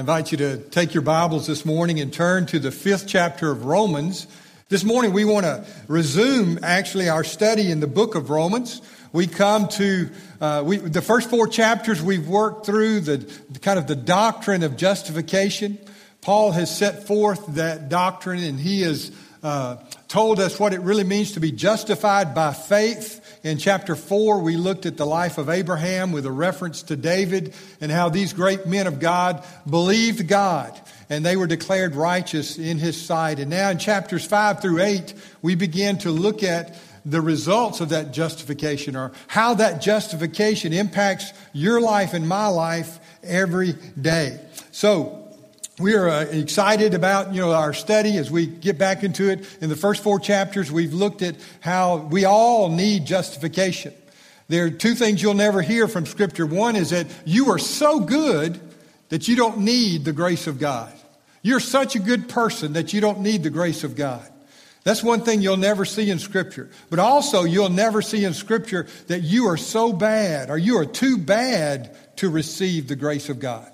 I 0.00 0.02
invite 0.02 0.32
you 0.32 0.38
to 0.38 0.56
take 0.56 0.94
your 0.94 1.02
Bibles 1.02 1.46
this 1.46 1.66
morning 1.66 2.00
and 2.00 2.10
turn 2.10 2.46
to 2.46 2.58
the 2.58 2.70
fifth 2.70 3.06
chapter 3.06 3.50
of 3.50 3.66
Romans. 3.66 4.26
This 4.70 4.82
morning 4.82 5.12
we 5.12 5.26
want 5.26 5.44
to 5.44 5.66
resume 5.88 6.58
actually 6.62 7.10
our 7.10 7.22
study 7.22 7.70
in 7.70 7.80
the 7.80 7.86
book 7.86 8.14
of 8.14 8.30
Romans. 8.30 8.80
We 9.12 9.26
come 9.26 9.68
to 9.68 10.08
uh, 10.40 10.62
we, 10.64 10.78
the 10.78 11.02
first 11.02 11.28
four 11.28 11.48
chapters 11.48 12.00
we've 12.00 12.26
worked 12.26 12.64
through 12.64 13.00
the 13.00 13.30
kind 13.60 13.78
of 13.78 13.88
the 13.88 13.94
doctrine 13.94 14.62
of 14.62 14.78
justification. 14.78 15.78
Paul 16.22 16.52
has 16.52 16.74
set 16.74 17.06
forth 17.06 17.46
that 17.48 17.90
doctrine 17.90 18.42
and 18.42 18.58
he 18.58 18.80
has 18.80 19.12
uh, 19.42 19.76
told 20.08 20.40
us 20.40 20.58
what 20.58 20.72
it 20.72 20.80
really 20.80 21.04
means 21.04 21.32
to 21.32 21.40
be 21.40 21.52
justified 21.52 22.34
by 22.34 22.54
faith. 22.54 23.29
In 23.42 23.56
chapter 23.56 23.96
4, 23.96 24.40
we 24.40 24.56
looked 24.56 24.84
at 24.84 24.98
the 24.98 25.06
life 25.06 25.38
of 25.38 25.48
Abraham 25.48 26.12
with 26.12 26.26
a 26.26 26.30
reference 26.30 26.82
to 26.84 26.96
David 26.96 27.54
and 27.80 27.90
how 27.90 28.10
these 28.10 28.34
great 28.34 28.66
men 28.66 28.86
of 28.86 29.00
God 29.00 29.44
believed 29.68 30.28
God 30.28 30.78
and 31.10 31.26
they 31.26 31.36
were 31.36 31.48
declared 31.48 31.96
righteous 31.96 32.56
in 32.56 32.78
his 32.78 33.00
sight. 33.00 33.40
And 33.40 33.50
now 33.50 33.70
in 33.70 33.78
chapters 33.78 34.24
5 34.24 34.62
through 34.62 34.80
8, 34.80 35.12
we 35.42 35.56
begin 35.56 35.98
to 35.98 36.10
look 36.10 36.42
at 36.42 36.76
the 37.04 37.20
results 37.20 37.80
of 37.80 37.88
that 37.88 38.12
justification 38.12 38.94
or 38.94 39.12
how 39.26 39.54
that 39.54 39.82
justification 39.82 40.72
impacts 40.72 41.32
your 41.52 41.80
life 41.80 42.14
and 42.14 42.28
my 42.28 42.46
life 42.46 43.00
every 43.22 43.72
day. 44.00 44.38
So, 44.70 45.19
we 45.80 45.94
are 45.94 46.08
uh, 46.08 46.24
excited 46.24 46.92
about 46.94 47.34
you 47.34 47.40
know 47.40 47.52
our 47.52 47.72
study 47.72 48.18
as 48.18 48.30
we 48.30 48.46
get 48.46 48.78
back 48.78 49.02
into 49.02 49.30
it. 49.30 49.46
In 49.62 49.70
the 49.70 49.76
first 49.76 50.02
four 50.02 50.20
chapters 50.20 50.70
we've 50.70 50.92
looked 50.92 51.22
at 51.22 51.36
how 51.60 51.96
we 51.96 52.24
all 52.24 52.68
need 52.68 53.06
justification. 53.06 53.94
There 54.48 54.66
are 54.66 54.70
two 54.70 54.94
things 54.94 55.22
you'll 55.22 55.34
never 55.34 55.62
hear 55.62 55.88
from 55.88 56.06
scripture. 56.06 56.44
One 56.44 56.76
is 56.76 56.90
that 56.90 57.06
you 57.24 57.50
are 57.50 57.58
so 57.58 58.00
good 58.00 58.60
that 59.08 59.26
you 59.26 59.36
don't 59.36 59.58
need 59.58 60.04
the 60.04 60.12
grace 60.12 60.46
of 60.46 60.58
god. 60.58 60.92
You're 61.42 61.60
such 61.60 61.96
a 61.96 62.00
good 62.00 62.28
person 62.28 62.74
that 62.74 62.92
you 62.92 63.00
don't 63.00 63.20
need 63.20 63.42
the 63.42 63.50
grace 63.50 63.82
of 63.82 63.96
god. 63.96 64.28
That's 64.82 65.02
one 65.02 65.22
thing 65.22 65.40
you'll 65.40 65.56
never 65.56 65.84
see 65.84 66.10
in 66.10 66.18
scripture. 66.18 66.70
But 66.90 66.98
also 66.98 67.44
you'll 67.44 67.70
never 67.70 68.02
see 68.02 68.24
in 68.24 68.34
scripture 68.34 68.86
that 69.06 69.20
you 69.20 69.46
are 69.48 69.56
so 69.56 69.92
bad 69.92 70.50
or 70.50 70.58
you 70.58 70.78
are 70.78 70.86
too 70.86 71.16
bad 71.16 71.96
to 72.16 72.28
receive 72.28 72.88
the 72.88 72.96
grace 72.96 73.28
of 73.30 73.40
god 73.40 73.70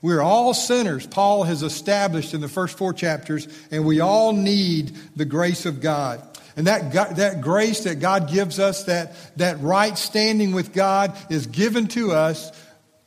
we're 0.00 0.22
all 0.22 0.54
sinners, 0.54 1.06
Paul 1.06 1.42
has 1.44 1.62
established 1.62 2.34
in 2.34 2.40
the 2.40 2.48
first 2.48 2.78
four 2.78 2.92
chapters, 2.92 3.48
and 3.70 3.84
we 3.84 4.00
all 4.00 4.32
need 4.32 4.92
the 5.16 5.24
grace 5.24 5.66
of 5.66 5.80
God. 5.80 6.22
And 6.56 6.66
that, 6.66 7.16
that 7.16 7.40
grace 7.40 7.84
that 7.84 8.00
God 8.00 8.28
gives 8.28 8.58
us, 8.58 8.84
that, 8.84 9.14
that 9.36 9.60
right 9.60 9.96
standing 9.96 10.52
with 10.52 10.72
God, 10.72 11.16
is 11.30 11.46
given 11.46 11.86
to 11.88 12.12
us 12.12 12.50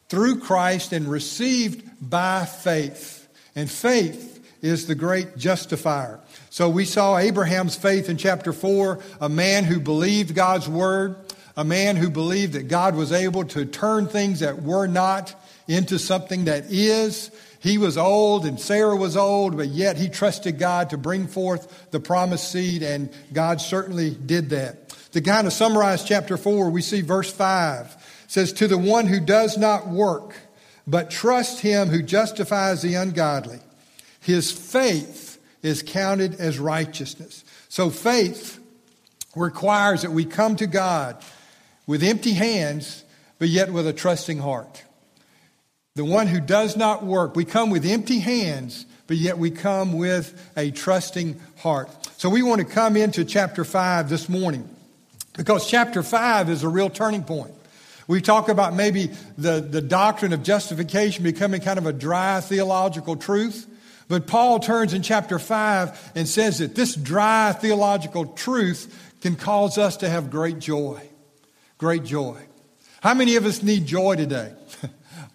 through 0.10 0.40
Christ 0.40 0.94
and 0.94 1.08
received 1.08 1.84
by 2.02 2.46
faith. 2.46 3.28
And 3.56 3.70
faith 3.70 4.40
is 4.62 4.88
the 4.88 4.96
great 4.96 5.38
justifier. 5.38 6.20
So 6.50 6.70
we 6.70 6.86
saw 6.86 7.18
Abraham's 7.18 7.76
faith 7.76 8.10
in 8.10 8.18
chapter 8.18 8.54
4, 8.54 9.00
a 9.20 9.30
man 9.30 9.64
who 9.64 9.80
believed 9.80 10.36
God's 10.36 10.70
word, 10.70 11.16
a 11.58 11.64
man 11.64 11.96
who 11.96 12.10
believed 12.10 12.54
that 12.54 12.68
God 12.68 12.96
was 12.96 13.12
able 13.12 13.46
to 13.46 13.66
turn 13.66 14.08
things 14.08 14.40
that 14.42 14.62
were 14.62 14.88
not 14.88 15.36
into 15.72 15.98
something 15.98 16.46
that 16.46 16.66
is. 16.70 17.32
He 17.60 17.78
was 17.78 17.98
old 17.98 18.46
and 18.46 18.60
Sarah 18.60 18.96
was 18.96 19.16
old, 19.16 19.56
but 19.56 19.68
yet 19.68 19.98
he 19.98 20.10
trusted 20.10 20.60
God 20.60 20.90
to 20.90 20.98
bring 20.98 21.28
forth 21.28 21.92
the 21.92 22.00
promised 22.00 22.52
seed, 22.52 22.84
and 22.84 23.10
God 23.32 23.62
certainly 23.62 24.12
did 24.12 24.50
that. 24.50 24.90
To 25.12 25.22
kind 25.22 25.46
of 25.46 25.54
summarize 25.54 26.04
chapter 26.04 26.38
4, 26.38 26.70
we 26.70 26.82
see 26.82 27.02
verse 27.02 27.32
5 27.32 28.26
says, 28.28 28.54
To 28.54 28.68
the 28.68 28.78
one 28.78 29.08
who 29.08 29.20
does 29.20 29.58
not 29.58 29.88
work, 29.88 30.36
but 30.88 31.12
trust 31.12 31.62
him 31.62 31.90
who 31.90 32.02
justifies 32.02 32.82
the 32.82 32.96
ungodly, 32.96 33.60
his 34.22 34.52
faith 34.52 35.40
is 35.62 35.84
counted 35.84 36.40
as 36.40 36.58
righteousness. 36.60 37.44
So 37.70 37.90
faith 37.90 38.60
requires 39.36 40.02
that 40.02 40.12
we 40.12 40.26
come 40.26 40.56
to 40.58 40.68
God 40.68 41.24
with 41.86 42.04
empty 42.04 42.34
hands, 42.34 43.04
but 43.38 43.50
yet 43.50 43.72
with 43.72 43.88
a 43.88 43.94
trusting 43.94 44.40
heart. 44.40 44.84
The 45.96 46.06
one 46.06 46.28
who 46.28 46.40
does 46.40 46.78
not 46.78 47.04
work. 47.04 47.36
We 47.36 47.44
come 47.44 47.70
with 47.70 47.86
empty 47.86 48.20
hands, 48.20 48.86
but 49.08 49.18
yet 49.18 49.38
we 49.38 49.52
come 49.52 49.94
with 49.98 50.52
a 50.56 50.72
trusting 50.72 51.38
heart. 51.58 51.90
So 52.18 52.30
we 52.30 52.44
want 52.44 52.60
to 52.60 52.66
come 52.66 52.96
into 52.96 53.26
chapter 53.26 53.66
5 53.66 54.10
this 54.10 54.30
morning 54.30 54.70
because 55.36 55.70
chapter 55.70 56.02
5 56.02 56.50
is 56.50 56.64
a 56.64 56.70
real 56.70 56.90
turning 56.90 57.26
point. 57.26 57.52
We 58.08 58.22
talk 58.22 58.48
about 58.48 58.74
maybe 58.74 59.10
the, 59.38 59.60
the 59.60 59.82
doctrine 59.82 60.32
of 60.32 60.44
justification 60.44 61.26
becoming 61.26 61.60
kind 61.60 61.78
of 61.78 61.86
a 61.86 61.94
dry 61.94 62.40
theological 62.40 63.18
truth. 63.18 63.68
But 64.08 64.28
Paul 64.28 64.60
turns 64.60 64.94
in 64.94 65.02
chapter 65.02 65.40
5 65.40 66.14
and 66.16 66.28
says 66.28 66.60
that 66.60 66.74
this 66.74 66.96
dry 66.96 67.52
theological 67.52 68.28
truth 68.28 69.14
can 69.22 69.36
cause 69.36 69.78
us 69.78 69.98
to 69.98 70.10
have 70.10 70.32
great 70.32 70.60
joy. 70.60 71.02
Great 71.78 72.06
joy. 72.06 72.38
How 73.02 73.14
many 73.14 73.36
of 73.36 73.46
us 73.46 73.62
need 73.62 73.86
joy 73.86 74.16
today? 74.16 74.54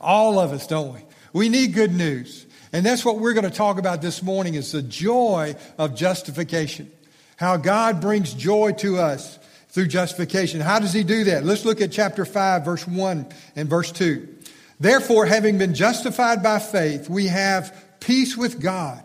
All 0.00 0.38
of 0.38 0.52
us, 0.52 0.66
don't 0.66 0.94
we? 0.94 1.00
We 1.32 1.48
need 1.48 1.74
good 1.74 1.92
news. 1.92 2.46
And 2.72 2.84
that's 2.84 3.04
what 3.04 3.18
we're 3.18 3.32
going 3.32 3.44
to 3.44 3.50
talk 3.50 3.78
about 3.78 4.02
this 4.02 4.22
morning 4.22 4.54
is 4.54 4.72
the 4.72 4.82
joy 4.82 5.54
of 5.78 5.94
justification. 5.94 6.90
How 7.36 7.56
God 7.56 8.00
brings 8.00 8.32
joy 8.32 8.72
to 8.78 8.98
us 8.98 9.38
through 9.68 9.88
justification. 9.88 10.60
How 10.60 10.78
does 10.78 10.92
he 10.92 11.04
do 11.04 11.24
that? 11.24 11.44
Let's 11.44 11.64
look 11.64 11.80
at 11.80 11.92
chapter 11.92 12.24
5 12.24 12.64
verse 12.64 12.86
1 12.86 13.26
and 13.56 13.68
verse 13.68 13.92
2. 13.92 14.36
Therefore, 14.80 15.26
having 15.26 15.58
been 15.58 15.74
justified 15.74 16.42
by 16.42 16.58
faith, 16.58 17.08
we 17.08 17.26
have 17.28 17.74
peace 18.00 18.36
with 18.36 18.60
God 18.60 19.02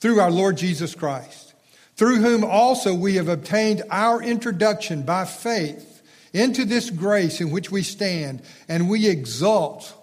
through 0.00 0.20
our 0.20 0.30
Lord 0.30 0.56
Jesus 0.56 0.94
Christ, 0.94 1.54
through 1.96 2.16
whom 2.16 2.44
also 2.44 2.94
we 2.94 3.16
have 3.16 3.28
obtained 3.28 3.82
our 3.90 4.22
introduction 4.22 5.02
by 5.02 5.26
faith 5.26 6.02
into 6.32 6.64
this 6.64 6.88
grace 6.90 7.40
in 7.40 7.50
which 7.50 7.70
we 7.70 7.82
stand, 7.82 8.42
and 8.68 8.88
we 8.88 9.08
exult 9.08 9.94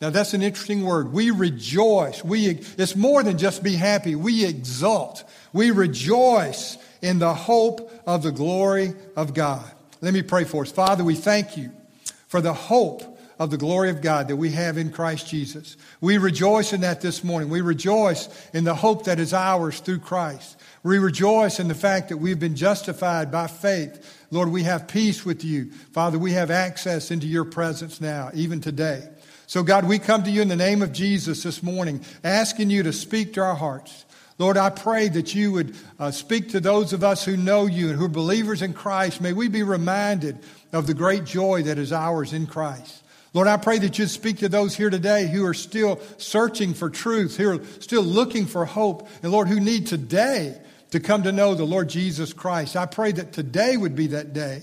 now 0.00 0.10
that's 0.10 0.34
an 0.34 0.42
interesting 0.42 0.84
word. 0.84 1.12
We 1.12 1.30
rejoice. 1.30 2.22
We, 2.22 2.60
it's 2.78 2.94
more 2.94 3.22
than 3.22 3.36
just 3.36 3.62
be 3.62 3.74
happy. 3.74 4.14
We 4.14 4.44
exult. 4.44 5.24
We 5.52 5.70
rejoice 5.72 6.78
in 7.02 7.18
the 7.18 7.34
hope 7.34 7.92
of 8.06 8.22
the 8.22 8.32
glory 8.32 8.94
of 9.16 9.34
God. 9.34 9.68
Let 10.00 10.14
me 10.14 10.22
pray 10.22 10.44
for 10.44 10.62
us. 10.62 10.70
Father, 10.70 11.02
we 11.02 11.16
thank 11.16 11.56
you 11.56 11.72
for 12.28 12.40
the 12.40 12.54
hope 12.54 13.02
of 13.38 13.50
the 13.50 13.56
glory 13.56 13.90
of 13.90 14.02
God 14.02 14.28
that 14.28 14.36
we 14.36 14.50
have 14.50 14.78
in 14.78 14.90
Christ 14.90 15.28
Jesus. 15.28 15.76
We 16.00 16.18
rejoice 16.18 16.72
in 16.72 16.80
that 16.82 17.00
this 17.00 17.22
morning. 17.22 17.48
We 17.48 17.60
rejoice 17.60 18.28
in 18.52 18.64
the 18.64 18.74
hope 18.74 19.04
that 19.04 19.18
is 19.18 19.32
ours 19.32 19.80
through 19.80 20.00
Christ. 20.00 20.56
We 20.82 20.98
rejoice 20.98 21.60
in 21.60 21.68
the 21.68 21.74
fact 21.74 22.08
that 22.08 22.16
we've 22.16 22.38
been 22.38 22.56
justified 22.56 23.30
by 23.30 23.46
faith. 23.46 24.26
Lord, 24.30 24.50
we 24.50 24.64
have 24.64 24.88
peace 24.88 25.24
with 25.24 25.44
you. 25.44 25.70
Father, 25.92 26.18
we 26.18 26.32
have 26.32 26.50
access 26.50 27.10
into 27.10 27.26
your 27.26 27.44
presence 27.44 28.00
now, 28.00 28.30
even 28.34 28.60
today. 28.60 29.08
So, 29.48 29.62
God, 29.62 29.88
we 29.88 29.98
come 29.98 30.24
to 30.24 30.30
you 30.30 30.42
in 30.42 30.48
the 30.48 30.56
name 30.56 30.82
of 30.82 30.92
Jesus 30.92 31.42
this 31.42 31.62
morning, 31.62 32.04
asking 32.22 32.68
you 32.68 32.82
to 32.82 32.92
speak 32.92 33.32
to 33.32 33.40
our 33.40 33.54
hearts. 33.54 34.04
Lord, 34.36 34.58
I 34.58 34.68
pray 34.68 35.08
that 35.08 35.34
you 35.34 35.52
would 35.52 35.74
uh, 35.98 36.10
speak 36.10 36.50
to 36.50 36.60
those 36.60 36.92
of 36.92 37.02
us 37.02 37.24
who 37.24 37.34
know 37.34 37.64
you 37.64 37.88
and 37.88 37.98
who 37.98 38.04
are 38.04 38.10
believers 38.10 38.60
in 38.60 38.74
Christ. 38.74 39.22
May 39.22 39.32
we 39.32 39.48
be 39.48 39.62
reminded 39.62 40.38
of 40.70 40.86
the 40.86 40.92
great 40.92 41.24
joy 41.24 41.62
that 41.62 41.78
is 41.78 41.94
ours 41.94 42.34
in 42.34 42.46
Christ. 42.46 43.02
Lord, 43.32 43.48
I 43.48 43.56
pray 43.56 43.78
that 43.78 43.98
you'd 43.98 44.10
speak 44.10 44.36
to 44.40 44.50
those 44.50 44.76
here 44.76 44.90
today 44.90 45.26
who 45.26 45.46
are 45.46 45.54
still 45.54 45.98
searching 46.18 46.74
for 46.74 46.90
truth, 46.90 47.38
who 47.38 47.48
are 47.48 47.64
still 47.80 48.02
looking 48.02 48.44
for 48.44 48.66
hope, 48.66 49.08
and 49.22 49.32
Lord, 49.32 49.48
who 49.48 49.60
need 49.60 49.86
today 49.86 50.60
to 50.90 51.00
come 51.00 51.22
to 51.22 51.32
know 51.32 51.54
the 51.54 51.64
Lord 51.64 51.88
Jesus 51.88 52.34
Christ. 52.34 52.76
I 52.76 52.84
pray 52.84 53.12
that 53.12 53.32
today 53.32 53.78
would 53.78 53.96
be 53.96 54.08
that 54.08 54.34
day 54.34 54.60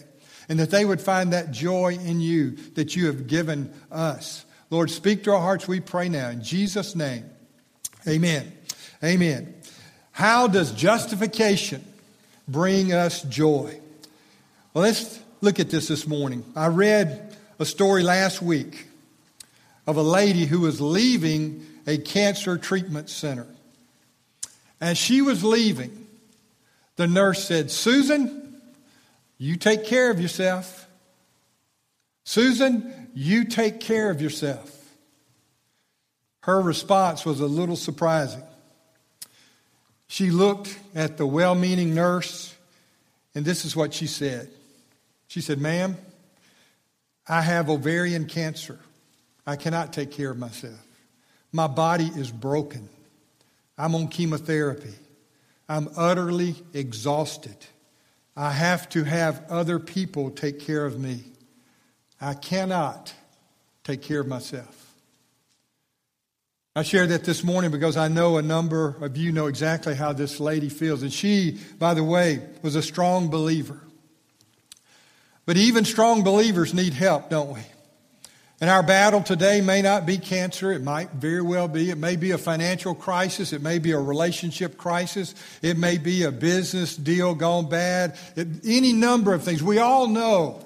and 0.47 0.59
that 0.59 0.69
they 0.69 0.85
would 0.85 1.01
find 1.01 1.33
that 1.33 1.49
joy 1.49 1.97
in 1.99 2.21
you 2.21 2.51
that 2.75 2.95
you 2.95 3.07
have 3.07 3.25
given 3.25 3.73
us. 3.91 4.45
Lord, 4.75 4.91
speak 4.91 5.23
to 5.23 5.31
our 5.31 5.39
hearts, 5.39 5.69
we 5.69 5.79
pray 5.79 6.09
now. 6.09 6.27
In 6.27 6.43
Jesus' 6.43 6.97
name, 6.97 7.23
amen. 8.05 8.51
Amen. 9.01 9.53
How 10.11 10.47
does 10.47 10.73
justification 10.73 11.81
bring 12.45 12.91
us 12.91 13.21
joy? 13.21 13.79
Well, 14.73 14.83
let's 14.83 15.17
look 15.39 15.61
at 15.61 15.69
this 15.69 15.87
this 15.87 16.05
morning. 16.05 16.43
I 16.57 16.67
read 16.67 17.37
a 17.57 17.63
story 17.63 18.03
last 18.03 18.41
week 18.41 18.87
of 19.87 19.95
a 19.95 20.01
lady 20.01 20.43
who 20.43 20.59
was 20.59 20.81
leaving 20.81 21.65
a 21.87 21.97
cancer 21.97 22.57
treatment 22.57 23.09
center. 23.09 23.47
As 24.81 24.97
she 24.97 25.21
was 25.21 25.41
leaving, 25.41 26.05
the 26.97 27.07
nurse 27.07 27.45
said, 27.45 27.71
Susan, 27.71 28.61
you 29.37 29.55
take 29.55 29.85
care 29.85 30.11
of 30.11 30.19
yourself. 30.19 30.85
Susan, 32.25 33.04
you 33.15 33.45
take 33.45 33.79
care 33.79 34.11
of 34.11 34.21
yourself. 34.21 34.71
Her 36.41 36.61
response 36.61 37.25
was 37.25 37.39
a 37.39 37.47
little 37.47 37.77
surprising. 37.77 38.43
She 40.07 40.29
looked 40.29 40.77
at 40.93 41.17
the 41.17 41.25
well 41.25 41.55
meaning 41.55 41.95
nurse, 41.95 42.53
and 43.33 43.43
this 43.43 43.65
is 43.65 43.75
what 43.75 43.93
she 43.93 44.05
said. 44.05 44.49
She 45.27 45.41
said, 45.41 45.59
Ma'am, 45.59 45.97
I 47.27 47.41
have 47.41 47.69
ovarian 47.69 48.27
cancer. 48.27 48.77
I 49.47 49.55
cannot 49.55 49.93
take 49.93 50.11
care 50.11 50.29
of 50.29 50.37
myself. 50.37 50.79
My 51.51 51.67
body 51.67 52.11
is 52.15 52.29
broken. 52.29 52.89
I'm 53.77 53.95
on 53.95 54.09
chemotherapy. 54.09 54.93
I'm 55.67 55.89
utterly 55.97 56.55
exhausted. 56.73 57.57
I 58.35 58.51
have 58.51 58.89
to 58.89 59.03
have 59.03 59.43
other 59.49 59.79
people 59.79 60.29
take 60.31 60.59
care 60.59 60.85
of 60.85 60.99
me. 60.99 61.23
I 62.25 62.33
cannot 62.33 63.13
take 63.83 64.01
care 64.01 64.19
of 64.19 64.27
myself. 64.27 64.93
I 66.75 66.81
share 66.81 67.05
that 67.05 67.23
this 67.23 67.43
morning 67.43 67.69
because 67.69 67.97
I 67.97 68.07
know 68.07 68.37
a 68.37 68.41
number 68.41 68.95
of 68.99 69.15
you 69.15 69.31
know 69.31 69.45
exactly 69.45 69.93
how 69.93 70.11
this 70.11 70.39
lady 70.39 70.69
feels. 70.69 71.03
And 71.03 71.13
she, 71.13 71.59
by 71.77 71.93
the 71.93 72.03
way, 72.03 72.41
was 72.63 72.75
a 72.75 72.81
strong 72.81 73.29
believer. 73.29 73.79
But 75.45 75.57
even 75.57 75.85
strong 75.85 76.23
believers 76.23 76.73
need 76.73 76.93
help, 76.93 77.29
don't 77.29 77.53
we? 77.53 77.61
And 78.59 78.71
our 78.71 78.81
battle 78.81 79.21
today 79.21 79.61
may 79.61 79.83
not 79.83 80.07
be 80.07 80.17
cancer. 80.17 80.71
It 80.71 80.81
might 80.81 81.11
very 81.11 81.43
well 81.43 81.67
be. 81.67 81.91
It 81.91 81.97
may 81.99 82.15
be 82.15 82.31
a 82.31 82.39
financial 82.39 82.95
crisis. 82.95 83.53
It 83.53 83.61
may 83.61 83.77
be 83.77 83.91
a 83.91 83.99
relationship 83.99 84.77
crisis. 84.77 85.35
It 85.61 85.77
may 85.77 85.99
be 85.99 86.23
a 86.23 86.31
business 86.31 86.95
deal 86.95 87.35
gone 87.35 87.69
bad. 87.69 88.17
It, 88.35 88.47
any 88.65 88.93
number 88.93 89.31
of 89.31 89.43
things. 89.43 89.61
We 89.61 89.77
all 89.77 90.07
know 90.07 90.64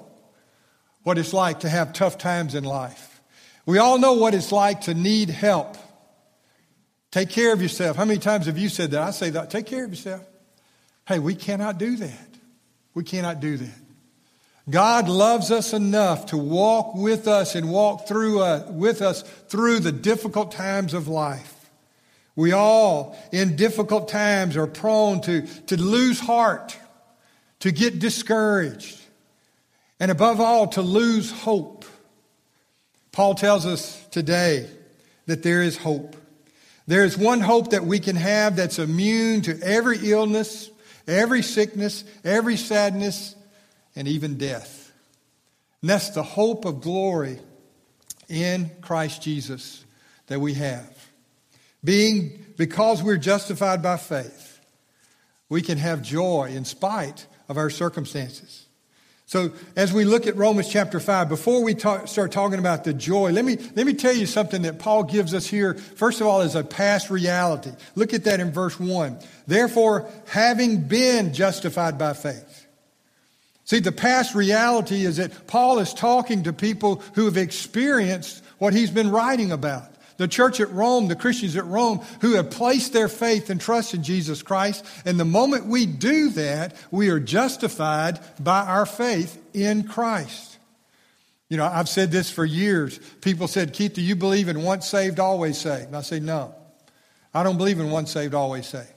what 1.02 1.18
it's 1.18 1.32
like 1.32 1.60
to 1.60 1.68
have 1.68 1.92
tough 1.92 2.18
times 2.18 2.54
in 2.54 2.64
life. 2.64 3.20
We 3.66 3.78
all 3.78 3.98
know 3.98 4.14
what 4.14 4.34
it's 4.34 4.52
like 4.52 4.82
to 4.82 4.94
need 4.94 5.30
help. 5.30 5.76
Take 7.10 7.30
care 7.30 7.52
of 7.52 7.60
yourself. 7.60 7.96
How 7.96 8.04
many 8.04 8.20
times 8.20 8.46
have 8.46 8.58
you 8.58 8.68
said 8.68 8.92
that? 8.92 9.02
I 9.02 9.10
say 9.10 9.30
that. 9.30 9.50
Take 9.50 9.66
care 9.66 9.84
of 9.84 9.90
yourself. 9.90 10.24
Hey, 11.06 11.18
we 11.18 11.34
cannot 11.34 11.78
do 11.78 11.96
that. 11.96 12.28
We 12.94 13.04
cannot 13.04 13.40
do 13.40 13.56
that. 13.56 13.80
God 14.68 15.08
loves 15.08 15.50
us 15.50 15.72
enough 15.72 16.26
to 16.26 16.36
walk 16.36 16.94
with 16.94 17.26
us 17.26 17.54
and 17.54 17.70
walk 17.70 18.06
through 18.06 18.40
uh, 18.40 18.66
with 18.70 19.02
us 19.02 19.22
through 19.48 19.80
the 19.80 19.92
difficult 19.92 20.52
times 20.52 20.94
of 20.94 21.08
life. 21.08 21.70
We 22.36 22.52
all, 22.52 23.18
in 23.32 23.56
difficult 23.56 24.08
times, 24.08 24.56
are 24.56 24.66
prone 24.66 25.20
to, 25.22 25.42
to 25.66 25.80
lose 25.80 26.20
heart, 26.20 26.76
to 27.60 27.72
get 27.72 27.98
discouraged, 27.98 28.99
and 30.00 30.10
above 30.10 30.40
all, 30.40 30.66
to 30.68 30.82
lose 30.82 31.30
hope. 31.30 31.84
Paul 33.12 33.34
tells 33.34 33.66
us 33.66 34.02
today 34.06 34.68
that 35.26 35.42
there 35.42 35.62
is 35.62 35.76
hope. 35.76 36.16
There 36.86 37.04
is 37.04 37.16
one 37.16 37.40
hope 37.40 37.70
that 37.70 37.84
we 37.84 38.00
can 38.00 38.16
have 38.16 38.56
that's 38.56 38.78
immune 38.78 39.42
to 39.42 39.60
every 39.62 39.98
illness, 40.10 40.70
every 41.06 41.42
sickness, 41.42 42.02
every 42.24 42.56
sadness, 42.56 43.36
and 43.94 44.08
even 44.08 44.38
death. 44.38 44.90
And 45.82 45.90
that's 45.90 46.10
the 46.10 46.22
hope 46.22 46.64
of 46.64 46.80
glory 46.80 47.38
in 48.28 48.70
Christ 48.80 49.22
Jesus 49.22 49.84
that 50.28 50.40
we 50.40 50.54
have. 50.54 50.96
Being, 51.84 52.44
because 52.56 53.02
we're 53.02 53.16
justified 53.18 53.82
by 53.82 53.98
faith, 53.98 54.60
we 55.48 55.62
can 55.62 55.78
have 55.78 56.00
joy 56.00 56.52
in 56.54 56.64
spite 56.64 57.26
of 57.48 57.58
our 57.58 57.70
circumstances. 57.70 58.66
So, 59.30 59.52
as 59.76 59.92
we 59.92 60.04
look 60.04 60.26
at 60.26 60.34
Romans 60.34 60.68
chapter 60.68 60.98
5, 60.98 61.28
before 61.28 61.62
we 61.62 61.76
talk, 61.76 62.08
start 62.08 62.32
talking 62.32 62.58
about 62.58 62.82
the 62.82 62.92
joy, 62.92 63.30
let 63.30 63.44
me, 63.44 63.58
let 63.76 63.86
me 63.86 63.94
tell 63.94 64.12
you 64.12 64.26
something 64.26 64.62
that 64.62 64.80
Paul 64.80 65.04
gives 65.04 65.34
us 65.34 65.46
here, 65.46 65.74
first 65.74 66.20
of 66.20 66.26
all, 66.26 66.40
is 66.40 66.56
a 66.56 66.64
past 66.64 67.10
reality. 67.10 67.70
Look 67.94 68.12
at 68.12 68.24
that 68.24 68.40
in 68.40 68.50
verse 68.50 68.80
1. 68.80 69.20
Therefore, 69.46 70.10
having 70.26 70.82
been 70.82 71.32
justified 71.32 71.96
by 71.96 72.14
faith. 72.14 72.66
See, 73.66 73.78
the 73.78 73.92
past 73.92 74.34
reality 74.34 75.04
is 75.04 75.18
that 75.18 75.46
Paul 75.46 75.78
is 75.78 75.94
talking 75.94 76.42
to 76.42 76.52
people 76.52 76.96
who 77.14 77.26
have 77.26 77.36
experienced 77.36 78.42
what 78.58 78.74
he's 78.74 78.90
been 78.90 79.12
writing 79.12 79.52
about. 79.52 79.89
The 80.20 80.28
church 80.28 80.60
at 80.60 80.70
Rome, 80.72 81.08
the 81.08 81.16
Christians 81.16 81.56
at 81.56 81.64
Rome, 81.64 82.02
who 82.20 82.34
have 82.34 82.50
placed 82.50 82.92
their 82.92 83.08
faith 83.08 83.48
and 83.48 83.58
trust 83.58 83.94
in 83.94 84.02
Jesus 84.02 84.42
Christ. 84.42 84.84
And 85.06 85.18
the 85.18 85.24
moment 85.24 85.64
we 85.64 85.86
do 85.86 86.28
that, 86.32 86.76
we 86.90 87.08
are 87.08 87.18
justified 87.18 88.20
by 88.38 88.60
our 88.60 88.84
faith 88.84 89.42
in 89.54 89.84
Christ. 89.84 90.58
You 91.48 91.56
know, 91.56 91.64
I've 91.64 91.88
said 91.88 92.10
this 92.10 92.30
for 92.30 92.44
years. 92.44 93.00
People 93.22 93.48
said, 93.48 93.72
Keith, 93.72 93.94
do 93.94 94.02
you 94.02 94.14
believe 94.14 94.50
in 94.50 94.62
once 94.62 94.86
saved, 94.86 95.18
always 95.18 95.56
saved? 95.56 95.86
And 95.86 95.96
I 95.96 96.02
say, 96.02 96.20
no. 96.20 96.54
I 97.32 97.42
don't 97.42 97.56
believe 97.56 97.80
in 97.80 97.90
once 97.90 98.10
saved, 98.10 98.34
always 98.34 98.66
saved. 98.66 98.92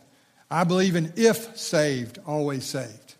I 0.52 0.66
believe 0.66 0.98
in 0.98 1.14
if 1.16 1.58
saved, 1.58 2.20
always 2.28 2.66
saved. 2.66 3.16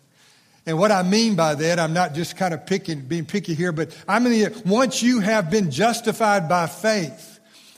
And 0.66 0.78
what 0.78 0.92
I 0.92 1.04
mean 1.04 1.36
by 1.36 1.54
that, 1.54 1.78
I'm 1.78 1.94
not 1.94 2.12
just 2.12 2.36
kind 2.36 2.52
of 2.52 2.66
picking, 2.66 3.00
being 3.00 3.24
picky 3.24 3.54
here, 3.54 3.72
but 3.72 3.96
I 4.06 4.18
mean, 4.18 4.50
once 4.66 5.02
you 5.02 5.20
have 5.20 5.50
been 5.50 5.70
justified 5.70 6.50
by 6.50 6.66
faith, 6.66 7.33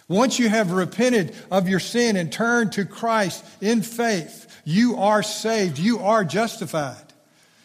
once 0.09 0.39
you 0.39 0.49
have 0.49 0.71
repented 0.71 1.35
of 1.51 1.69
your 1.69 1.81
sin 1.81 2.17
and 2.17 2.33
turned 2.33 2.73
to 2.73 2.85
Christ 2.85 3.45
in 3.61 3.83
faith, 3.83 4.47
you 4.65 4.97
are 4.97 5.23
saved. 5.23 5.79
You 5.79 6.01
are 6.01 6.25
justified. 6.25 7.03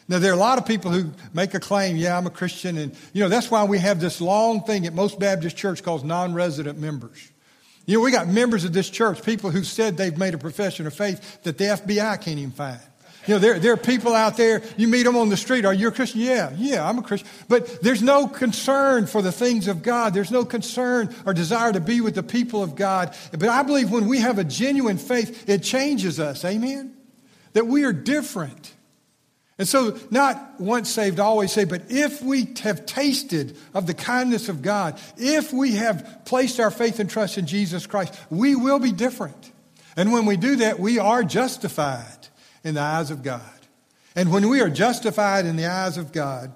Now, 0.08 0.20
there 0.20 0.32
are 0.32 0.36
a 0.36 0.40
lot 0.40 0.58
of 0.58 0.66
people 0.66 0.92
who 0.92 1.12
make 1.34 1.54
a 1.54 1.60
claim, 1.60 1.96
yeah, 1.96 2.18
I'm 2.18 2.28
a 2.28 2.32
Christian. 2.32 2.78
And, 2.78 2.96
you 3.14 3.22
know, 3.22 3.30
that's 3.30 3.50
why 3.50 3.64
we 3.64 3.80
have 3.80 4.00
this 4.00 4.20
long 4.20 4.64
thing 4.64 4.86
at 4.86 4.94
most 4.94 5.20
Baptist 5.20 5.56
church 5.56 5.84
called 5.84 6.06
non 6.06 6.34
resident 6.34 6.80
members. 6.80 7.32
You 7.86 7.98
know, 7.98 8.04
we 8.04 8.12
got 8.12 8.28
members 8.28 8.64
of 8.64 8.74
this 8.74 8.90
church, 8.90 9.24
people 9.24 9.52
who 9.52 9.64
said 9.64 9.98
they've 9.98 10.18
made 10.18 10.34
a 10.34 10.38
profession 10.38 10.86
of 10.86 10.94
faith 10.94 11.44
that 11.44 11.58
the 11.58 11.66
FBI 11.66 12.22
can't 12.22 12.40
even 12.40 12.52
find. 12.52 12.80
You 13.28 13.36
know, 13.36 13.40
there, 13.40 13.60
there 13.60 13.74
are 13.74 13.78
people 13.78 14.16
out 14.16 14.36
there, 14.36 14.64
you 14.78 14.88
meet 14.88 15.04
them 15.04 15.16
on 15.16 15.30
the 15.30 15.38
street. 15.38 15.64
Are 15.64 15.74
you 15.74 15.90
a 15.90 15.92
Christian? 15.92 16.22
Yeah, 16.22 16.52
yeah, 16.58 16.88
I'm 16.88 16.98
a 16.98 17.04
Christian. 17.04 17.30
But 17.48 17.82
there's 17.82 18.02
no 18.02 18.28
concern 18.28 19.06
for 19.06 19.22
the 19.22 19.32
things 19.32 19.68
of 19.68 19.84
God. 19.84 20.14
There's 20.14 20.32
no 20.32 20.44
concern 20.44 21.14
or 21.26 21.34
desire 21.34 21.72
to 21.72 21.80
be 21.80 22.02
with 22.02 22.16
the 22.16 22.24
people 22.24 22.64
of 22.64 22.76
God. 22.76 23.16
But 23.32 23.48
I 23.48 23.62
believe 23.62 23.92
when 23.92 24.08
we 24.08 24.20
have 24.20 24.40
a 24.40 24.44
genuine 24.44 24.98
faith, 24.98 25.48
it 25.48 25.62
changes 25.62 26.20
us. 26.20 26.44
Amen? 26.44 26.96
That 27.54 27.68
we 27.68 27.84
are 27.84 27.94
different. 27.94 28.74
And 29.60 29.68
so, 29.68 30.00
not 30.10 30.60
once 30.60 30.90
saved, 30.90 31.20
always 31.20 31.52
saved, 31.52 31.70
but 31.70 31.84
if 31.90 32.24
we 32.24 32.52
have 32.64 32.88
tasted 32.88 33.56
of 33.76 33.86
the 33.86 33.94
kindness 33.94 34.50
of 34.50 34.64
God, 34.64 35.00
if 35.18 35.54
we 35.54 35.74
have 35.74 36.22
placed 36.26 36.60
our 36.60 36.72
faith 36.72 37.00
and 37.00 37.08
trust 37.08 37.38
in 37.38 37.46
Jesus 37.46 37.86
Christ, 37.86 38.20
we 38.32 38.56
will 38.56 38.80
be 38.80 38.92
different. 38.92 39.52
And 39.96 40.12
when 40.12 40.26
we 40.26 40.38
do 40.38 40.56
that, 40.58 40.80
we 40.80 40.98
are 40.98 41.24
justified 41.24 42.21
in 42.64 42.76
the 42.76 42.82
eyes 42.82 43.12
of 43.12 43.24
God. 43.24 43.42
And 44.16 44.32
when 44.32 44.50
we 44.50 44.62
are 44.62 44.70
justified 44.70 45.46
in 45.46 45.56
the 45.56 45.68
eyes 45.68 45.98
of 45.98 46.12
God, 46.12 46.52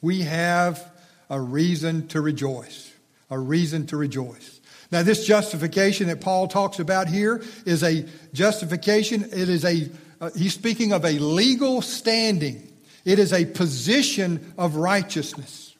we 0.00 0.22
have 0.22 0.90
a 1.28 1.40
reason 1.40 2.08
to 2.08 2.20
rejoice. 2.20 2.90
A 3.30 3.38
reason 3.38 3.86
to 3.86 3.96
rejoice. 3.96 4.60
Now, 4.90 5.02
this 5.02 5.26
justification 5.26 6.08
that 6.08 6.20
Paul 6.20 6.48
talks 6.48 6.78
about 6.78 7.08
here 7.08 7.42
is 7.64 7.82
a 7.82 8.04
justification. 8.34 9.24
It 9.24 9.48
is 9.48 9.64
a, 9.64 9.88
uh, 10.20 10.30
he's 10.36 10.52
speaking 10.52 10.92
of 10.92 11.06
a 11.06 11.12
legal 11.12 11.80
standing. 11.80 12.70
It 13.06 13.18
is 13.18 13.32
a 13.32 13.46
position 13.46 14.52
of 14.58 14.76
righteousness. 14.76 15.74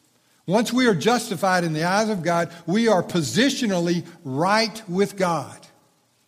Once 0.47 0.73
we 0.73 0.87
are 0.87 0.95
justified 0.95 1.63
in 1.63 1.75
the 1.75 1.85
eyes 1.85 2.09
of 2.09 2.23
God, 2.23 2.51
we 2.67 2.89
are 2.89 3.03
positionally 3.03 4.07
right 4.25 4.83
with 4.89 5.17
God. 5.17 5.59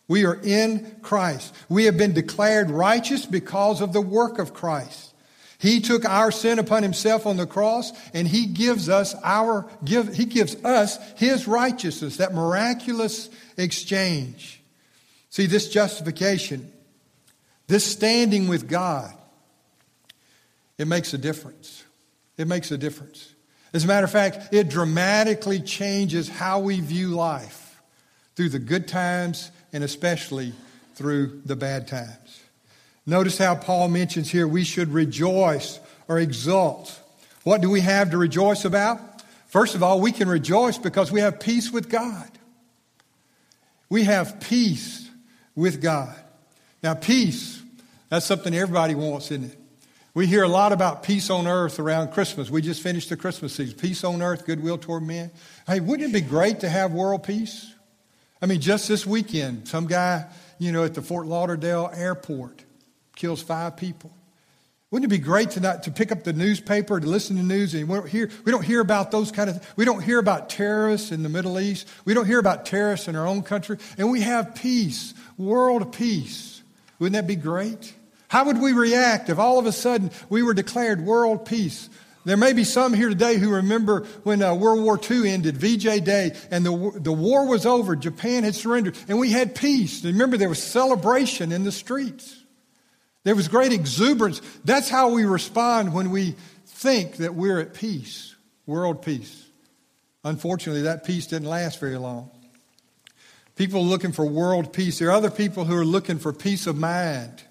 We 0.07 0.25
are 0.25 0.39
in 0.43 0.97
Christ. 1.01 1.53
We 1.67 1.85
have 1.85 1.97
been 1.97 2.13
declared 2.13 2.69
righteous 2.69 3.25
because 3.25 3.81
of 3.81 3.93
the 3.93 4.01
work 4.01 4.37
of 4.37 4.53
Christ. 4.53 5.13
He 5.57 5.79
took 5.79 6.05
our 6.05 6.31
sin 6.31 6.59
upon 6.59 6.83
himself 6.83 7.25
on 7.25 7.37
the 7.37 7.47
cross 7.47 7.91
and 8.13 8.27
he 8.27 8.45
gives 8.45 8.89
us 8.89 9.15
our 9.23 9.67
give 9.83 10.13
he 10.13 10.25
gives 10.25 10.55
us 10.63 10.99
his 11.17 11.47
righteousness, 11.47 12.17
that 12.17 12.33
miraculous 12.33 13.29
exchange. 13.57 14.61
See 15.29 15.47
this 15.47 15.69
justification, 15.69 16.71
this 17.67 17.83
standing 17.83 18.47
with 18.47 18.69
God, 18.69 19.13
it 20.77 20.87
makes 20.87 21.13
a 21.13 21.17
difference. 21.17 21.83
It 22.37 22.47
makes 22.47 22.69
a 22.71 22.77
difference. 22.77 23.33
As 23.73 23.85
a 23.85 23.87
matter 23.87 24.05
of 24.05 24.11
fact, 24.11 24.53
it 24.53 24.69
dramatically 24.69 25.59
changes 25.59 26.29
how 26.29 26.59
we 26.59 26.79
view 26.79 27.09
life 27.09 27.81
through 28.35 28.49
the 28.49 28.59
good 28.59 28.87
times 28.87 29.51
and 29.75 29.83
especially 29.83 30.53
through 30.95 31.41
the 31.43 31.55
bad 31.57 31.85
times. 31.85 32.41
Notice 33.05 33.37
how 33.37 33.55
Paul 33.55 33.89
mentions 33.89 34.31
here 34.31 34.47
we 34.47 34.63
should 34.63 34.93
rejoice 34.93 35.81
or 36.07 36.17
exult. 36.17 36.97
What 37.43 37.59
do 37.59 37.69
we 37.69 37.81
have 37.81 38.11
to 38.11 38.17
rejoice 38.17 38.63
about? 38.63 39.01
First 39.47 39.75
of 39.75 39.83
all, 39.83 39.99
we 39.99 40.13
can 40.13 40.29
rejoice 40.29 40.77
because 40.77 41.11
we 41.11 41.19
have 41.19 41.41
peace 41.41 41.73
with 41.73 41.89
God. 41.89 42.31
We 43.89 44.05
have 44.05 44.39
peace 44.39 45.09
with 45.55 45.81
God. 45.81 46.15
Now, 46.81 46.93
peace, 46.93 47.61
that's 48.07 48.25
something 48.25 48.55
everybody 48.55 48.95
wants, 48.95 49.29
isn't 49.29 49.51
it? 49.51 49.59
We 50.13 50.25
hear 50.25 50.43
a 50.43 50.47
lot 50.47 50.71
about 50.71 51.03
peace 51.03 51.29
on 51.29 51.47
earth 51.47 51.79
around 51.79 52.13
Christmas. 52.13 52.49
We 52.49 52.61
just 52.61 52.81
finished 52.81 53.09
the 53.09 53.17
Christmas 53.17 53.53
season. 53.53 53.77
Peace 53.77 54.05
on 54.05 54.21
earth, 54.21 54.45
goodwill 54.45 54.77
toward 54.77 55.03
men. 55.03 55.31
Hey, 55.67 55.81
wouldn't 55.81 56.11
it 56.11 56.13
be 56.13 56.21
great 56.21 56.61
to 56.61 56.69
have 56.69 56.93
world 56.93 57.23
peace? 57.23 57.74
I 58.41 58.45
mean, 58.47 58.61
just 58.61 58.87
this 58.87 59.05
weekend, 59.05 59.67
some 59.67 59.87
guy, 59.87 60.25
you 60.59 60.71
know, 60.71 60.83
at 60.83 60.93
the 60.93 61.01
Fort 61.01 61.27
Lauderdale 61.27 61.89
airport 61.93 62.63
kills 63.15 63.41
five 63.41 63.77
people. 63.77 64.11
Wouldn't 64.91 65.11
it 65.11 65.15
be 65.15 65.21
great 65.21 65.51
to 65.51 65.59
not 65.59 65.83
to 65.83 65.91
pick 65.91 66.11
up 66.11 66.23
the 66.23 66.31
newspaper 66.31 66.99
to 66.99 67.07
listen 67.07 67.37
to 67.37 67.43
news 67.43 67.73
and 67.73 67.89
we 67.89 67.95
don't 67.95 68.07
hear 68.07 68.29
we 68.45 68.51
don't 68.51 68.63
hear 68.63 68.79
about 68.79 69.11
those 69.11 69.31
kind 69.31 69.49
of 69.49 69.73
we 69.75 69.83
don't 69.83 70.01
hear 70.01 70.19
about 70.19 70.49
terrorists 70.49 71.11
in 71.11 71.23
the 71.23 71.29
Middle 71.29 71.59
East. 71.59 71.87
We 72.05 72.13
don't 72.13 72.25
hear 72.25 72.39
about 72.39 72.65
terrorists 72.65 73.07
in 73.07 73.15
our 73.15 73.27
own 73.27 73.41
country, 73.41 73.77
and 73.97 74.09
we 74.11 74.21
have 74.21 74.55
peace, 74.55 75.13
world 75.37 75.91
peace. 75.91 76.61
Wouldn't 76.99 77.13
that 77.13 77.27
be 77.27 77.35
great? 77.35 77.93
How 78.27 78.45
would 78.45 78.61
we 78.61 78.73
react 78.73 79.29
if 79.29 79.37
all 79.37 79.59
of 79.59 79.65
a 79.65 79.71
sudden 79.71 80.11
we 80.29 80.43
were 80.43 80.53
declared 80.53 81.01
world 81.01 81.45
peace? 81.45 81.89
There 82.25 82.37
may 82.37 82.53
be 82.53 82.63
some 82.63 82.93
here 82.93 83.09
today 83.09 83.37
who 83.37 83.51
remember 83.51 84.01
when 84.23 84.41
uh, 84.41 84.55
World 84.55 84.83
War 84.83 84.99
II 84.99 85.29
ended, 85.29 85.57
VJ 85.57 86.03
Day, 86.03 86.35
and 86.49 86.65
the, 86.65 86.91
the 86.95 87.13
war 87.13 87.47
was 87.47 87.67
over. 87.67 87.95
Japan 87.95 88.43
had 88.43 88.55
surrendered, 88.55 88.97
and 89.07 89.19
we 89.19 89.31
had 89.31 89.53
peace. 89.53 90.03
Remember, 90.03 90.35
there 90.35 90.49
was 90.49 90.61
celebration 90.61 91.51
in 91.51 91.63
the 91.63 91.71
streets. 91.71 92.43
There 93.23 93.35
was 93.35 93.47
great 93.47 93.71
exuberance. 93.73 94.41
That's 94.65 94.89
how 94.89 95.09
we 95.09 95.23
respond 95.25 95.93
when 95.93 96.09
we 96.09 96.35
think 96.65 97.17
that 97.17 97.35
we're 97.35 97.59
at 97.59 97.75
peace, 97.75 98.35
world 98.65 99.03
peace. 99.03 99.45
Unfortunately, 100.23 100.83
that 100.83 101.05
peace 101.05 101.27
didn't 101.27 101.47
last 101.47 101.79
very 101.79 101.97
long. 101.97 102.31
People 103.55 103.85
looking 103.85 104.11
for 104.11 104.25
world 104.25 104.73
peace. 104.73 104.97
There 104.97 105.09
are 105.09 105.11
other 105.11 105.29
people 105.29 105.63
who 105.63 105.77
are 105.77 105.85
looking 105.85 106.17
for 106.17 106.33
peace 106.33 106.65
of 106.65 106.75
mind. 106.75 107.43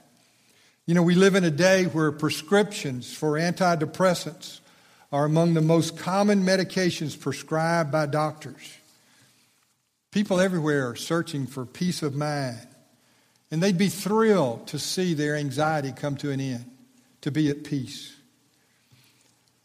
You 0.84 0.94
know, 0.94 1.02
we 1.02 1.14
live 1.14 1.36
in 1.36 1.44
a 1.44 1.50
day 1.50 1.84
where 1.84 2.10
prescriptions 2.10 3.14
for 3.14 3.38
antidepressants 3.38 4.60
are 5.14 5.24
among 5.24 5.54
the 5.54 5.60
most 5.60 5.96
common 5.96 6.42
medications 6.42 7.18
prescribed 7.18 7.92
by 7.92 8.04
doctors. 8.04 8.76
People 10.10 10.40
everywhere 10.40 10.88
are 10.90 10.96
searching 10.96 11.46
for 11.46 11.64
peace 11.64 12.02
of 12.02 12.16
mind. 12.16 12.66
And 13.48 13.62
they'd 13.62 13.78
be 13.78 13.90
thrilled 13.90 14.66
to 14.66 14.78
see 14.80 15.14
their 15.14 15.36
anxiety 15.36 15.92
come 15.92 16.16
to 16.16 16.32
an 16.32 16.40
end, 16.40 16.68
to 17.20 17.30
be 17.30 17.48
at 17.48 17.62
peace. 17.62 18.12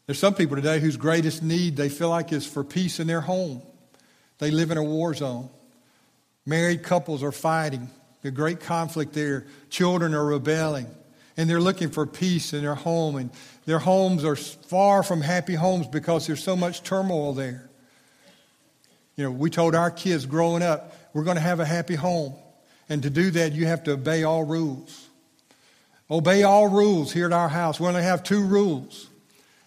There's 0.06 0.20
some 0.20 0.34
people 0.34 0.54
today 0.54 0.78
whose 0.78 0.96
greatest 0.96 1.42
need 1.42 1.76
they 1.76 1.88
feel 1.88 2.10
like 2.10 2.32
is 2.32 2.46
for 2.46 2.62
peace 2.62 3.00
in 3.00 3.08
their 3.08 3.20
home. 3.20 3.60
They 4.38 4.52
live 4.52 4.70
in 4.70 4.78
a 4.78 4.84
war 4.84 5.14
zone. 5.14 5.50
Married 6.46 6.84
couples 6.84 7.24
are 7.24 7.32
fighting. 7.32 7.90
A 8.22 8.30
great 8.30 8.60
conflict 8.60 9.14
there. 9.14 9.46
Children 9.68 10.14
are 10.14 10.26
rebelling 10.26 10.86
and 11.36 11.48
they're 11.48 11.60
looking 11.60 11.90
for 11.90 12.06
peace 12.06 12.52
in 12.52 12.62
their 12.62 12.74
home, 12.74 13.16
and 13.16 13.30
their 13.64 13.78
homes 13.78 14.24
are 14.24 14.36
far 14.36 15.02
from 15.02 15.20
happy 15.20 15.54
homes 15.54 15.86
because 15.86 16.26
there's 16.26 16.42
so 16.42 16.56
much 16.56 16.82
turmoil 16.82 17.32
there. 17.32 17.70
You 19.16 19.24
know, 19.24 19.30
we 19.30 19.50
told 19.50 19.74
our 19.74 19.90
kids 19.90 20.26
growing 20.26 20.62
up, 20.62 20.96
we're 21.12 21.24
going 21.24 21.36
to 21.36 21.42
have 21.42 21.60
a 21.60 21.64
happy 21.64 21.94
home. 21.94 22.34
And 22.88 23.02
to 23.02 23.10
do 23.10 23.30
that, 23.32 23.52
you 23.52 23.66
have 23.66 23.84
to 23.84 23.92
obey 23.92 24.24
all 24.24 24.44
rules. 24.44 25.08
Obey 26.10 26.42
all 26.42 26.68
rules 26.68 27.12
here 27.12 27.26
at 27.26 27.32
our 27.32 27.48
house. 27.48 27.78
We 27.78 27.86
only 27.86 28.02
have 28.02 28.22
two 28.22 28.42
rules. 28.42 29.08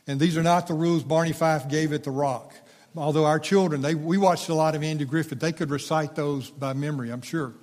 And 0.08 0.20
these 0.20 0.36
are 0.38 0.44
not 0.44 0.68
the 0.68 0.74
rules 0.74 1.04
Barney 1.04 1.32
Fife 1.32 1.70
gave 1.70 1.94
at 1.94 2.04
the 2.04 2.12
Rock. 2.12 2.54
Although 2.96 3.26
our 3.26 3.40
children, 3.40 3.82
they, 3.82 3.96
we 3.96 4.18
watched 4.18 4.50
a 4.50 4.54
lot 4.54 4.76
of 4.76 4.84
Andy 4.84 5.06
Griffith, 5.06 5.40
they 5.40 5.54
could 5.54 5.70
recite 5.70 6.16
those 6.16 6.50
by 6.52 6.74
memory, 6.74 7.12
I'm 7.12 7.22
sure. 7.22 7.54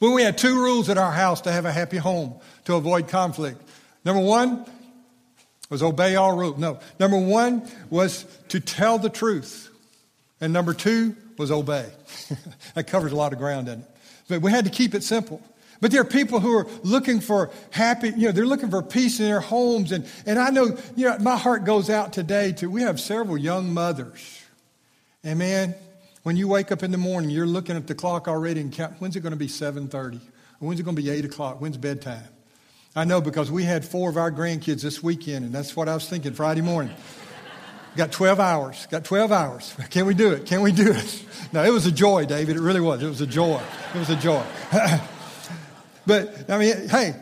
But 0.00 0.10
we 0.10 0.22
had 0.22 0.38
two 0.38 0.60
rules 0.60 0.88
at 0.88 0.98
our 0.98 1.10
house 1.10 1.40
to 1.42 1.52
have 1.52 1.64
a 1.64 1.72
happy 1.72 1.96
home, 1.96 2.34
to 2.66 2.74
avoid 2.74 3.08
conflict. 3.08 3.60
Number 4.04 4.22
one 4.22 4.64
was 5.70 5.82
obey 5.82 6.16
all 6.16 6.36
rules. 6.36 6.58
No. 6.58 6.78
Number 7.00 7.18
one 7.18 7.68
was 7.90 8.24
to 8.48 8.60
tell 8.60 8.98
the 8.98 9.10
truth. 9.10 9.70
And 10.40 10.52
number 10.52 10.72
two 10.72 11.16
was 11.36 11.50
obey. 11.50 11.90
that 12.74 12.86
covers 12.86 13.12
a 13.12 13.16
lot 13.16 13.32
of 13.32 13.38
ground, 13.38 13.66
doesn't 13.66 13.82
it? 13.82 13.90
But 14.28 14.42
we 14.42 14.50
had 14.50 14.64
to 14.66 14.70
keep 14.70 14.94
it 14.94 15.02
simple. 15.02 15.42
But 15.80 15.90
there 15.90 16.00
are 16.00 16.04
people 16.04 16.40
who 16.40 16.56
are 16.56 16.66
looking 16.82 17.20
for 17.20 17.50
happy, 17.70 18.08
you 18.10 18.26
know, 18.26 18.32
they're 18.32 18.46
looking 18.46 18.70
for 18.70 18.82
peace 18.82 19.20
in 19.20 19.26
their 19.26 19.40
homes. 19.40 19.92
And, 19.92 20.06
and 20.26 20.38
I 20.38 20.50
know, 20.50 20.76
you 20.96 21.08
know, 21.08 21.18
my 21.18 21.36
heart 21.36 21.64
goes 21.64 21.88
out 21.88 22.12
today 22.12 22.52
to, 22.54 22.68
we 22.68 22.82
have 22.82 22.98
several 22.98 23.38
young 23.38 23.72
mothers. 23.72 24.42
And 25.22 25.38
man, 25.38 25.74
when 26.28 26.36
you 26.36 26.46
wake 26.46 26.70
up 26.70 26.82
in 26.82 26.90
the 26.90 26.98
morning, 26.98 27.30
you're 27.30 27.46
looking 27.46 27.74
at 27.74 27.86
the 27.86 27.94
clock 27.94 28.28
already 28.28 28.60
and 28.60 28.70
count, 28.70 28.92
when's 28.98 29.16
it 29.16 29.20
going 29.20 29.30
to 29.32 29.38
be 29.38 29.46
7.30? 29.46 30.20
When's 30.58 30.78
it 30.78 30.82
going 30.82 30.94
to 30.94 31.02
be 31.02 31.08
8 31.08 31.24
o'clock? 31.24 31.58
When's 31.58 31.78
bedtime? 31.78 32.22
I 32.94 33.04
know 33.04 33.22
because 33.22 33.50
we 33.50 33.64
had 33.64 33.82
four 33.82 34.10
of 34.10 34.18
our 34.18 34.30
grandkids 34.30 34.82
this 34.82 35.02
weekend, 35.02 35.46
and 35.46 35.54
that's 35.54 35.74
what 35.74 35.88
I 35.88 35.94
was 35.94 36.06
thinking 36.06 36.34
Friday 36.34 36.60
morning. 36.60 36.94
Got 37.96 38.12
12 38.12 38.40
hours. 38.40 38.86
Got 38.90 39.04
12 39.04 39.32
hours. 39.32 39.74
Can 39.90 40.04
we 40.04 40.12
do 40.12 40.32
it? 40.32 40.44
Can 40.44 40.60
we 40.60 40.70
do 40.70 40.92
it? 40.92 41.24
No, 41.50 41.64
it 41.64 41.72
was 41.72 41.86
a 41.86 41.92
joy, 41.92 42.26
David. 42.26 42.56
It 42.56 42.60
really 42.60 42.82
was. 42.82 43.02
It 43.02 43.08
was 43.08 43.22
a 43.22 43.26
joy. 43.26 43.62
It 43.94 43.98
was 43.98 44.10
a 44.10 44.16
joy. 44.16 44.44
but, 46.06 46.50
I 46.50 46.58
mean, 46.58 46.88
hey, 46.90 47.16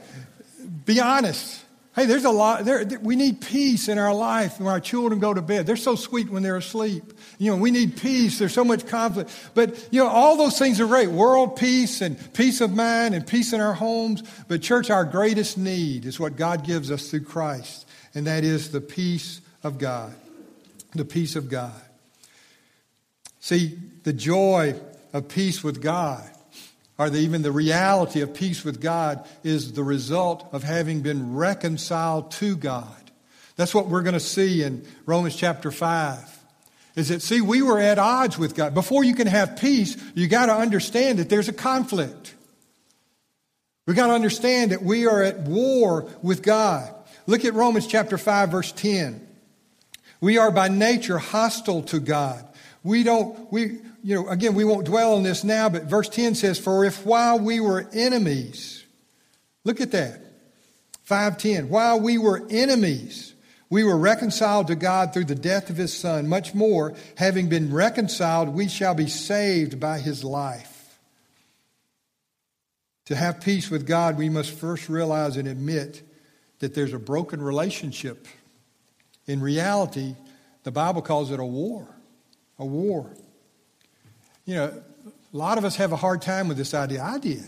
be 0.85 0.99
honest. 0.99 1.65
Hey, 1.97 2.05
there's 2.05 2.27
a 2.27 2.31
lot, 2.31 2.67
there, 2.67 2.85
we 3.01 3.17
need 3.17 3.41
peace 3.41 3.89
in 3.89 3.97
our 3.97 4.13
life 4.13 4.61
when 4.61 4.69
our 4.69 4.81
children 4.81 5.19
go 5.19 5.33
to 5.33 5.41
bed. 5.41 5.67
They're 5.67 5.77
so 5.77 5.97
sweet 5.97 6.29
when 6.29 6.43
they're 6.43 6.59
asleep. 6.59 7.15
You 7.39 7.51
know, 7.51 7.57
we 7.57 7.71
need 7.71 7.97
peace. 7.97 8.39
There's 8.39 8.53
so 8.53 8.67
much 8.67 8.87
conflict. 8.87 9.31
But, 9.55 9.89
you 9.91 10.05
know, 10.05 10.11
all 10.11 10.37
those 10.37 10.59
things 10.59 10.79
are 10.79 10.87
great. 10.87 11.09
World 11.09 11.57
peace 11.57 12.03
and 12.03 12.19
peace 12.35 12.61
of 12.61 12.71
mind 12.71 13.15
and 13.15 13.27
peace 13.27 13.55
in 13.55 13.63
our 13.63 13.73
homes. 13.73 14.23
But, 14.47 14.61
church, 14.61 14.91
our 14.91 15.07
greatest 15.07 15.57
need 15.57 16.05
is 16.05 16.21
what 16.21 16.37
God 16.37 16.67
gives 16.67 16.91
us 16.91 17.11
through 17.11 17.25
Christ, 17.25 17.89
and 18.15 18.27
that 18.27 18.45
is 18.45 18.73
the 18.73 18.83
peace 18.83 19.41
of 19.63 19.79
God. 19.79 20.15
The 20.95 21.07
peace 21.07 21.35
of 21.35 21.49
God. 21.49 21.81
See, 23.41 23.79
the 24.03 24.13
joy 24.13 24.79
of 25.15 25.29
peace 25.29 25.65
with 25.65 25.81
God, 25.81 26.29
or 26.99 27.11
the, 27.11 27.19
even 27.19 27.43
the 27.43 27.53
reality 27.53 28.21
of 28.21 28.35
peace 28.35 28.65
with 28.65 28.81
God, 28.81 29.27
is 29.45 29.73
the 29.73 29.85
result 29.85 30.49
of 30.53 30.63
having 30.63 31.03
been 31.03 31.35
reconciled 31.35 32.31
to 32.33 32.57
God. 32.57 33.11
That's 33.57 33.75
what 33.75 33.89
we're 33.89 34.03
going 34.03 34.15
to 34.15 34.21
see 34.21 34.63
in 34.63 34.87
Romans 35.07 35.37
chapter 35.37 35.71
5 35.71 36.37
is 36.97 37.09
that, 37.09 37.21
see, 37.21 37.43
we 37.43 37.61
were 37.61 37.79
at 37.79 37.99
odds 37.99 38.39
with 38.39 38.55
God. 38.55 38.75
Before 38.75 39.05
you 39.05 39.15
can 39.15 39.27
have 39.27 39.59
peace, 39.59 39.97
you 40.15 40.27
got 40.27 40.47
to 40.47 40.55
understand 40.55 41.19
that 41.19 41.29
there's 41.29 41.49
a 41.49 41.53
conflict. 41.53 42.35
We 43.87 43.95
got 43.95 44.09
to 44.09 44.15
understand 44.15 44.73
that 44.73 44.83
we 44.83 45.07
are 45.07 45.23
at 45.23 45.41
war 45.41 46.09
with 46.23 46.43
God. 46.43 46.93
Look 47.27 47.45
at 47.45 47.55
Romans 47.55 47.87
chapter 47.87 48.17
5, 48.17 48.51
verse 48.51 48.73
10. 48.73 49.26
We 50.21 50.39
are 50.39 50.51
by 50.51 50.69
nature 50.69 51.19
hostile 51.19 51.83
to 51.85 52.01
God. 52.01 52.47
We 52.83 53.03
don't, 53.03 53.53
we, 53.53 53.79
you 54.03 54.15
know, 54.15 54.29
again, 54.29 54.55
we 54.55 54.65
won't 54.65 54.87
dwell 54.87 55.17
on 55.17 55.23
this 55.23 55.45
now, 55.45 55.69
but 55.69 55.85
verse 55.85 56.09
10 56.09 56.35
says, 56.35 56.59
For 56.59 56.85
if 56.85 57.05
while 57.05 57.39
we 57.39 57.61
were 57.61 57.89
enemies, 57.93 58.85
look 59.65 59.81
at 59.81 59.93
that. 59.93 60.21
510, 61.05 61.69
while 61.69 62.01
we 62.01 62.19
were 62.19 62.47
enemies, 62.51 63.35
we 63.69 63.85
were 63.85 63.99
reconciled 63.99 64.69
to 64.69 64.77
God 64.77 65.13
through 65.13 65.25
the 65.25 65.35
death 65.35 65.71
of 65.71 65.77
his 65.77 65.93
Son. 65.93 66.29
Much 66.29 66.55
more, 66.55 66.95
having 67.17 67.49
been 67.49 67.73
reconciled, 67.73 68.49
we 68.49 68.69
shall 68.69 68.95
be 68.95 69.09
saved 69.09 69.81
by 69.81 69.99
his 69.99 70.23
life. 70.23 70.99
To 73.07 73.15
have 73.15 73.41
peace 73.41 73.71
with 73.71 73.87
God, 73.87 74.19
we 74.19 74.29
must 74.29 74.51
first 74.51 74.89
realize 74.89 75.37
and 75.37 75.47
admit 75.47 76.03
that 76.59 76.75
there's 76.75 76.93
a 76.93 76.99
broken 76.99 77.41
relationship. 77.41 78.27
In 79.27 79.41
reality, 79.41 80.15
the 80.63 80.71
Bible 80.71 81.03
calls 81.03 81.31
it 81.31 81.41
a 81.41 81.45
war. 81.45 81.87
A 82.59 82.65
war. 82.65 83.11
You 84.45 84.55
know, 84.55 84.83
a 85.07 85.37
lot 85.37 85.59
of 85.59 85.65
us 85.65 85.77
have 85.77 85.93
a 85.93 85.97
hard 85.97 86.23
time 86.23 86.49
with 86.49 86.57
this 86.57 86.75
idea. 86.75 87.03
I 87.03 87.19
did. 87.19 87.45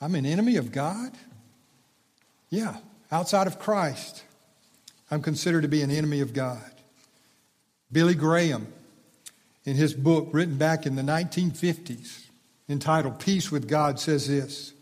I'm 0.00 0.14
an 0.14 0.26
enemy 0.26 0.56
of 0.56 0.72
God. 0.72 1.12
Yeah, 2.50 2.76
outside 3.10 3.46
of 3.46 3.58
Christ. 3.58 4.24
I'm 5.10 5.22
considered 5.22 5.62
to 5.62 5.68
be 5.68 5.82
an 5.82 5.90
enemy 5.90 6.20
of 6.20 6.32
God. 6.32 6.70
Billy 7.90 8.14
Graham, 8.14 8.66
in 9.64 9.76
his 9.76 9.94
book 9.94 10.28
written 10.32 10.58
back 10.58 10.86
in 10.86 10.96
the 10.96 11.02
1950s, 11.02 12.26
entitled 12.68 13.18
Peace 13.18 13.50
with 13.50 13.66
God, 13.68 13.98
says 13.98 14.28
this 14.28 14.74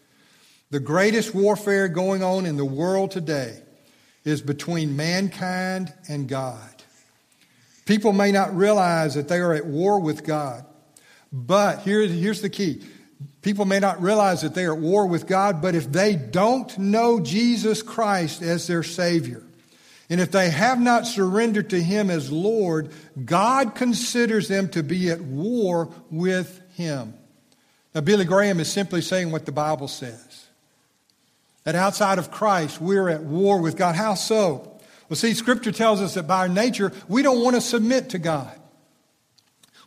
The 0.71 0.81
greatest 0.81 1.35
warfare 1.35 1.89
going 1.89 2.23
on 2.23 2.47
in 2.47 2.57
the 2.57 2.65
world 2.65 3.11
today 3.13 3.63
is 4.27 4.43
between 4.43 4.97
mankind 4.97 5.95
and 6.09 6.29
God. 6.29 6.83
People 7.87 8.13
may 8.13 8.33
not 8.33 8.55
realize 8.57 9.15
that 9.15 9.29
they 9.29 9.39
are 9.39 9.55
at 9.55 9.65
war 9.65 10.01
with 10.01 10.25
God, 10.25 10.65
but 11.33 11.81
here, 11.81 12.05
here's 12.07 12.43
the 12.43 12.51
key. 12.51 12.83
People 13.43 13.65
may 13.65 13.79
not 13.79 14.03
realize 14.03 14.43
that 14.43 14.55
they 14.55 14.65
are 14.65 14.75
at 14.75 14.81
war 14.81 15.07
with 15.07 15.29
God, 15.29 15.63
but 15.63 15.77
if 15.77 15.91
they 15.91 16.17
don't 16.17 16.77
know 16.77 17.21
Jesus 17.21 17.81
Christ 17.81 18.43
as 18.43 18.67
their 18.67 18.83
Savior, 18.83 19.45
and 20.11 20.21
if 20.21 20.33
they 20.33 20.51
have 20.51 20.81
not 20.81 21.07
surrendered 21.07 21.71
to 21.71 21.81
Him 21.81 22.11
as 22.11 22.31
Lord, 22.31 22.91
God 23.25 23.77
considers 23.77 24.49
them 24.49 24.69
to 24.71 24.83
be 24.83 25.11
at 25.11 25.21
war 25.21 25.93
with 26.11 26.61
Him. 26.75 27.15
Now, 27.95 28.01
Billy 28.01 28.25
Graham 28.25 28.59
is 28.59 28.71
simply 28.71 29.01
saying 29.01 29.31
what 29.31 29.47
the 29.47 29.53
Bible 29.53 29.89
says 29.89 30.26
that 31.67 31.75
outside 31.75 32.19
of 32.19 32.31
Christ, 32.31 32.81
we're 32.81 33.11
at 33.11 33.23
war 33.23 33.61
with 33.61 33.77
God. 33.77 33.95
How 33.95 34.15
so? 34.15 34.81
Well, 35.11 35.17
see, 35.17 35.35
Scripture 35.35 35.71
tells 35.71 36.01
us 36.01 36.15
that 36.15 36.27
by 36.27 36.39
our 36.39 36.49
nature, 36.49 36.91
we 37.07 37.21
don't 37.21 37.43
want 37.43 37.57
to 37.57 37.61
submit 37.61 38.09
to 38.11 38.19
God. 38.19 38.59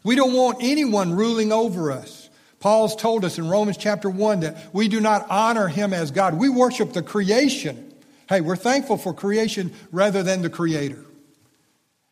We 0.03 0.15
don't 0.15 0.33
want 0.33 0.59
anyone 0.61 1.15
ruling 1.15 1.51
over 1.51 1.91
us. 1.91 2.29
Paul's 2.59 2.95
told 2.95 3.25
us 3.25 3.39
in 3.39 3.49
Romans 3.49 3.77
chapter 3.77 4.11
1 4.11 4.41
that 4.41 4.73
we 4.73 4.87
do 4.87 5.01
not 5.01 5.25
honor 5.31 5.67
him 5.67 5.91
as 5.91 6.11
God. 6.11 6.35
We 6.35 6.49
worship 6.49 6.93
the 6.93 7.01
creation 7.01 7.89
Hey, 8.29 8.41
we're 8.41 8.55
thankful 8.55 8.97
for 8.97 9.11
creation 9.11 9.73
rather 9.91 10.21
than 10.21 10.43
the 10.43 10.51
creator. 10.51 11.03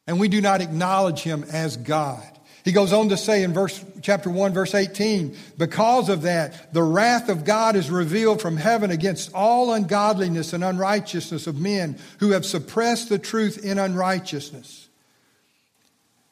And 0.08 0.20
we 0.20 0.30
do 0.30 0.42
not 0.42 0.62
acknowledge 0.62 1.20
him 1.20 1.44
as 1.44 1.78
God. 1.78 2.37
He 2.68 2.74
goes 2.74 2.92
on 2.92 3.08
to 3.08 3.16
say 3.16 3.44
in 3.44 3.54
verse, 3.54 3.82
chapter 4.02 4.30
1, 4.30 4.52
verse 4.54 4.76
18, 4.76 5.38
because 5.58 6.10
of 6.10 6.24
that, 6.24 6.74
the 6.74 6.84
wrath 6.84 7.30
of 7.30 7.46
God 7.46 7.78
is 7.78 7.90
revealed 7.90 8.42
from 8.42 8.58
heaven 8.58 8.92
against 8.92 9.34
all 9.34 9.72
ungodliness 9.72 10.52
and 10.52 10.66
unrighteousness 10.66 11.48
of 11.48 11.58
men 11.58 11.98
who 12.20 12.32
have 12.32 12.46
suppressed 12.46 13.08
the 13.08 13.20
truth 13.20 13.64
in 13.64 13.80
unrighteousness. 13.80 14.90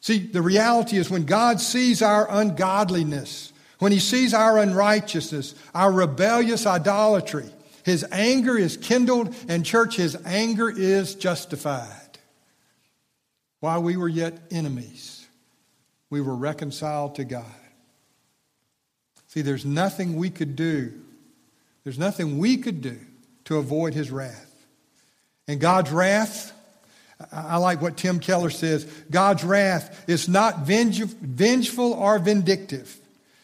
See, 0.02 0.18
the 0.18 0.42
reality 0.42 0.98
is 0.98 1.08
when 1.08 1.24
God 1.24 1.58
sees 1.58 2.02
our 2.02 2.30
ungodliness, 2.30 3.54
when 3.78 3.92
he 3.92 3.98
sees 3.98 4.34
our 4.34 4.58
unrighteousness, 4.58 5.54
our 5.74 5.90
rebellious 5.90 6.66
idolatry, 6.66 7.48
his 7.82 8.04
anger 8.12 8.58
is 8.58 8.76
kindled, 8.76 9.34
and 9.48 9.64
church, 9.64 9.96
his 9.96 10.18
anger 10.26 10.68
is 10.68 11.14
justified. 11.14 12.18
While 13.60 13.82
we 13.82 13.96
were 13.96 14.06
yet 14.06 14.38
enemies 14.50 15.15
we 16.10 16.20
were 16.20 16.34
reconciled 16.34 17.16
to 17.16 17.24
God. 17.24 17.44
See, 19.28 19.42
there's 19.42 19.64
nothing 19.64 20.16
we 20.16 20.30
could 20.30 20.56
do. 20.56 20.92
There's 21.84 21.98
nothing 21.98 22.38
we 22.38 22.56
could 22.56 22.80
do 22.80 22.98
to 23.44 23.58
avoid 23.58 23.94
his 23.94 24.10
wrath. 24.10 24.52
And 25.48 25.60
God's 25.60 25.90
wrath, 25.90 26.52
I 27.32 27.58
like 27.58 27.80
what 27.80 27.96
Tim 27.96 28.18
Keller 28.18 28.50
says 28.50 28.84
God's 29.10 29.44
wrath 29.44 30.04
is 30.08 30.28
not 30.28 30.66
vengeful 30.66 31.92
or 31.92 32.18
vindictive. 32.18 32.96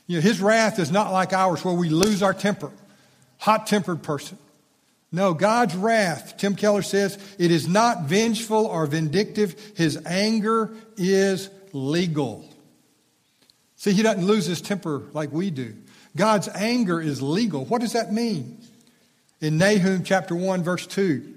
You 0.07 0.17
know, 0.19 0.23
his 0.23 0.41
wrath 0.41 0.79
is 0.79 0.91
not 0.91 1.13
like 1.13 1.33
ours 1.33 1.65
where 1.65 1.75
we 1.75 1.89
lose 1.89 2.23
our 2.23 2.35
temper, 2.35 2.71
hot 3.39 3.67
tempered 3.67 4.03
person. 4.03 4.39
No, 5.13 5.35
God's 5.35 5.77
wrath, 5.77 6.39
Tim 6.39 6.55
Keller 6.57 6.83
says, 6.83 7.19
it 7.39 7.51
is 7.51 7.69
not 7.69 8.05
vengeful 8.05 8.67
or 8.67 8.87
vindictive. 8.87 9.73
His 9.77 9.99
anger 10.07 10.73
is 10.97 11.51
legal. 11.73 12.49
See, 13.83 13.95
he 13.95 14.03
doesn't 14.05 14.25
lose 14.25 14.47
his 14.47 14.61
temper 14.61 15.03
like 15.13 15.33
we 15.33 15.51
do. 15.51 15.75
God's 16.15 16.47
anger 16.47 17.01
is 17.01 17.21
legal. 17.21 17.65
What 17.65 17.81
does 17.81 17.95
that 17.95 18.13
mean? 18.13 18.59
In 19.41 19.59
Nahum 19.59 20.05
chapter 20.05 20.37
1, 20.37 20.63
verse 20.63 20.87
2. 20.87 21.35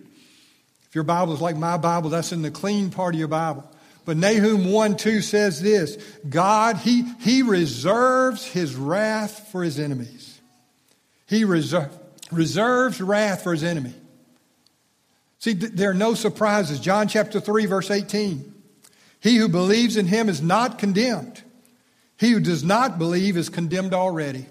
If 0.88 0.94
your 0.94 1.06
Bible 1.06 1.34
is 1.34 1.42
like 1.42 1.58
my 1.58 1.78
Bible, 1.78 2.12
that's 2.12 2.32
in 2.32 2.44
the 2.44 2.52
clean 2.52 2.92
part 2.92 3.16
of 3.16 3.20
your 3.20 3.30
Bible. 3.30 3.68
But 4.06 4.18
Nahum 4.18 4.72
1 4.72 4.96
2 4.96 5.22
says 5.22 5.60
this 5.60 5.98
God, 6.30 6.78
he, 6.78 7.12
he 7.20 7.42
reserves 7.42 8.46
his 8.46 8.76
wrath 8.76 9.50
for 9.52 9.64
his 9.64 9.80
enemies. 9.80 10.40
He 11.26 11.46
reserve, 11.46 11.98
reserves 12.32 13.02
wrath 13.02 13.42
for 13.42 13.54
his 13.54 13.64
enemy. 13.64 13.96
See, 15.40 15.56
th- 15.56 15.72
there 15.72 15.90
are 15.90 15.96
no 15.96 16.14
surprises. 16.14 16.80
John 16.80 17.08
chapter 17.08 17.40
3, 17.40 17.66
verse 17.66 17.90
18. 17.90 18.54
He 19.20 19.38
who 19.38 19.50
believes 19.50 19.98
in 19.98 20.06
him 20.06 20.30
is 20.30 20.44
not 20.44 20.78
condemned. 20.78 21.42
He 22.18 22.32
who 22.32 22.40
does 22.40 22.64
not 22.64 22.98
believe 22.98 23.38
is 23.38 23.50
condemned 23.50 23.94
already 23.94 24.46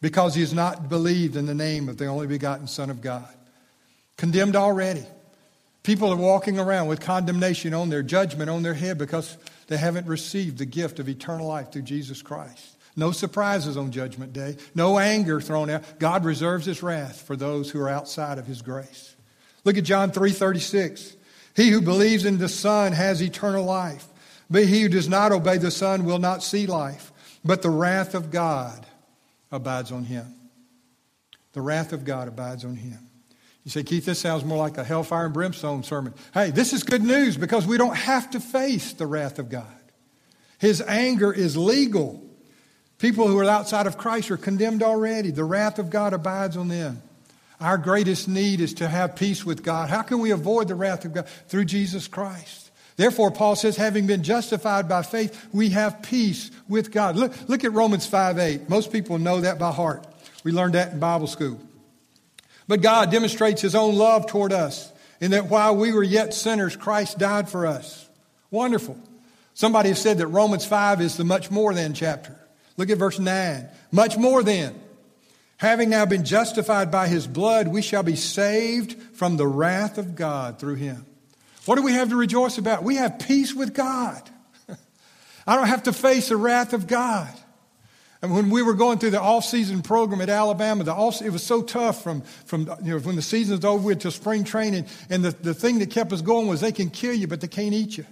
because 0.00 0.34
he 0.34 0.40
has 0.42 0.52
not 0.52 0.88
believed 0.88 1.36
in 1.36 1.46
the 1.46 1.54
name 1.54 1.88
of 1.88 1.96
the 1.96 2.06
only 2.06 2.26
begotten 2.26 2.66
Son 2.66 2.90
of 2.90 3.00
God. 3.00 3.28
Condemned 4.16 4.56
already. 4.56 5.06
People 5.82 6.12
are 6.12 6.16
walking 6.16 6.58
around 6.58 6.86
with 6.88 7.00
condemnation 7.00 7.74
on 7.74 7.88
their 7.88 8.02
judgment 8.02 8.50
on 8.50 8.62
their 8.62 8.74
head 8.74 8.98
because 8.98 9.36
they 9.66 9.76
haven't 9.76 10.06
received 10.06 10.58
the 10.58 10.66
gift 10.66 10.98
of 10.98 11.08
eternal 11.08 11.48
life 11.48 11.72
through 11.72 11.82
Jesus 11.82 12.22
Christ. 12.22 12.76
No 12.94 13.10
surprises 13.10 13.76
on 13.76 13.90
Judgment 13.90 14.32
Day, 14.32 14.58
no 14.74 14.98
anger 14.98 15.40
thrown 15.40 15.70
out. 15.70 15.98
God 15.98 16.24
reserves 16.24 16.66
his 16.66 16.82
wrath 16.82 17.22
for 17.22 17.36
those 17.36 17.70
who 17.70 17.80
are 17.80 17.88
outside 17.88 18.38
of 18.38 18.46
his 18.46 18.60
grace. 18.60 19.16
Look 19.64 19.78
at 19.78 19.84
John 19.84 20.12
3:36. 20.12 21.14
He 21.56 21.70
who 21.70 21.80
believes 21.80 22.24
in 22.24 22.38
the 22.38 22.48
Son 22.48 22.92
has 22.92 23.22
eternal 23.22 23.64
life. 23.64 24.06
But 24.52 24.66
he 24.66 24.82
who 24.82 24.90
does 24.90 25.08
not 25.08 25.32
obey 25.32 25.56
the 25.56 25.70
Son 25.70 26.04
will 26.04 26.18
not 26.18 26.42
see 26.42 26.66
life, 26.66 27.10
but 27.42 27.62
the 27.62 27.70
wrath 27.70 28.14
of 28.14 28.30
God 28.30 28.84
abides 29.50 29.90
on 29.90 30.04
him. 30.04 30.26
The 31.54 31.62
wrath 31.62 31.94
of 31.94 32.04
God 32.04 32.28
abides 32.28 32.62
on 32.62 32.76
him. 32.76 33.08
You 33.64 33.70
say, 33.70 33.82
Keith, 33.82 34.04
this 34.04 34.18
sounds 34.18 34.44
more 34.44 34.58
like 34.58 34.76
a 34.76 34.84
hellfire 34.84 35.24
and 35.24 35.32
brimstone 35.32 35.84
sermon. 35.84 36.12
Hey, 36.34 36.50
this 36.50 36.74
is 36.74 36.82
good 36.82 37.02
news 37.02 37.38
because 37.38 37.66
we 37.66 37.78
don't 37.78 37.96
have 37.96 38.30
to 38.32 38.40
face 38.40 38.92
the 38.92 39.06
wrath 39.06 39.38
of 39.38 39.48
God. 39.48 39.64
His 40.58 40.82
anger 40.82 41.32
is 41.32 41.56
legal. 41.56 42.22
People 42.98 43.28
who 43.28 43.38
are 43.38 43.44
outside 43.44 43.86
of 43.86 43.96
Christ 43.96 44.30
are 44.30 44.36
condemned 44.36 44.82
already. 44.82 45.30
The 45.30 45.44
wrath 45.44 45.78
of 45.78 45.88
God 45.88 46.12
abides 46.12 46.58
on 46.58 46.68
them. 46.68 47.02
Our 47.58 47.78
greatest 47.78 48.28
need 48.28 48.60
is 48.60 48.74
to 48.74 48.88
have 48.88 49.16
peace 49.16 49.46
with 49.46 49.62
God. 49.62 49.88
How 49.88 50.02
can 50.02 50.18
we 50.18 50.30
avoid 50.30 50.68
the 50.68 50.74
wrath 50.74 51.06
of 51.06 51.14
God? 51.14 51.26
Through 51.48 51.64
Jesus 51.64 52.06
Christ. 52.06 52.71
Therefore, 53.02 53.32
Paul 53.32 53.56
says, 53.56 53.74
having 53.76 54.06
been 54.06 54.22
justified 54.22 54.88
by 54.88 55.02
faith, 55.02 55.48
we 55.52 55.70
have 55.70 56.02
peace 56.02 56.52
with 56.68 56.92
God. 56.92 57.16
Look, 57.16 57.32
look 57.48 57.64
at 57.64 57.72
Romans 57.72 58.06
5 58.06 58.38
8. 58.38 58.68
Most 58.68 58.92
people 58.92 59.18
know 59.18 59.40
that 59.40 59.58
by 59.58 59.72
heart. 59.72 60.06
We 60.44 60.52
learned 60.52 60.74
that 60.74 60.92
in 60.92 61.00
Bible 61.00 61.26
school. 61.26 61.58
But 62.68 62.80
God 62.80 63.10
demonstrates 63.10 63.60
his 63.60 63.74
own 63.74 63.96
love 63.96 64.28
toward 64.28 64.52
us 64.52 64.92
in 65.20 65.32
that 65.32 65.46
while 65.46 65.74
we 65.74 65.92
were 65.92 66.04
yet 66.04 66.32
sinners, 66.32 66.76
Christ 66.76 67.18
died 67.18 67.48
for 67.48 67.66
us. 67.66 68.08
Wonderful. 68.52 68.96
Somebody 69.52 69.88
has 69.88 70.00
said 70.00 70.18
that 70.18 70.28
Romans 70.28 70.64
5 70.64 71.00
is 71.00 71.16
the 71.16 71.24
much 71.24 71.50
more 71.50 71.74
than 71.74 71.94
chapter. 71.94 72.38
Look 72.76 72.88
at 72.88 72.98
verse 72.98 73.18
9. 73.18 73.68
Much 73.90 74.16
more 74.16 74.44
than. 74.44 74.80
Having 75.56 75.90
now 75.90 76.06
been 76.06 76.24
justified 76.24 76.92
by 76.92 77.08
his 77.08 77.26
blood, 77.26 77.66
we 77.66 77.82
shall 77.82 78.04
be 78.04 78.14
saved 78.14 78.92
from 79.12 79.38
the 79.38 79.46
wrath 79.48 79.98
of 79.98 80.14
God 80.14 80.60
through 80.60 80.76
him. 80.76 81.04
What 81.64 81.76
do 81.76 81.82
we 81.82 81.92
have 81.92 82.10
to 82.10 82.16
rejoice 82.16 82.58
about? 82.58 82.82
We 82.82 82.96
have 82.96 83.18
peace 83.18 83.54
with 83.54 83.74
God. 83.74 84.28
I 85.46 85.56
don't 85.56 85.68
have 85.68 85.84
to 85.84 85.92
face 85.92 86.28
the 86.28 86.36
wrath 86.36 86.72
of 86.72 86.86
God. 86.86 87.32
And 88.20 88.32
when 88.32 88.50
we 88.50 88.62
were 88.62 88.74
going 88.74 88.98
through 88.98 89.10
the 89.10 89.20
off-season 89.20 89.82
program 89.82 90.20
at 90.20 90.28
Alabama, 90.28 90.84
the 90.84 90.94
off, 90.94 91.20
it 91.20 91.30
was 91.30 91.42
so 91.42 91.60
tough 91.60 92.04
from, 92.04 92.22
from 92.46 92.70
you 92.82 92.94
know, 92.94 92.98
when 93.00 93.16
the 93.16 93.22
season 93.22 93.56
was 93.56 93.64
over 93.64 93.94
to 93.94 94.10
spring 94.12 94.44
training. 94.44 94.86
And 95.10 95.24
the, 95.24 95.32
the 95.32 95.54
thing 95.54 95.80
that 95.80 95.90
kept 95.90 96.12
us 96.12 96.22
going 96.22 96.46
was 96.46 96.60
they 96.60 96.70
can 96.70 96.90
kill 96.90 97.14
you, 97.14 97.26
but 97.26 97.40
they 97.40 97.48
can't 97.48 97.74
eat 97.74 97.98
you. 97.98 98.06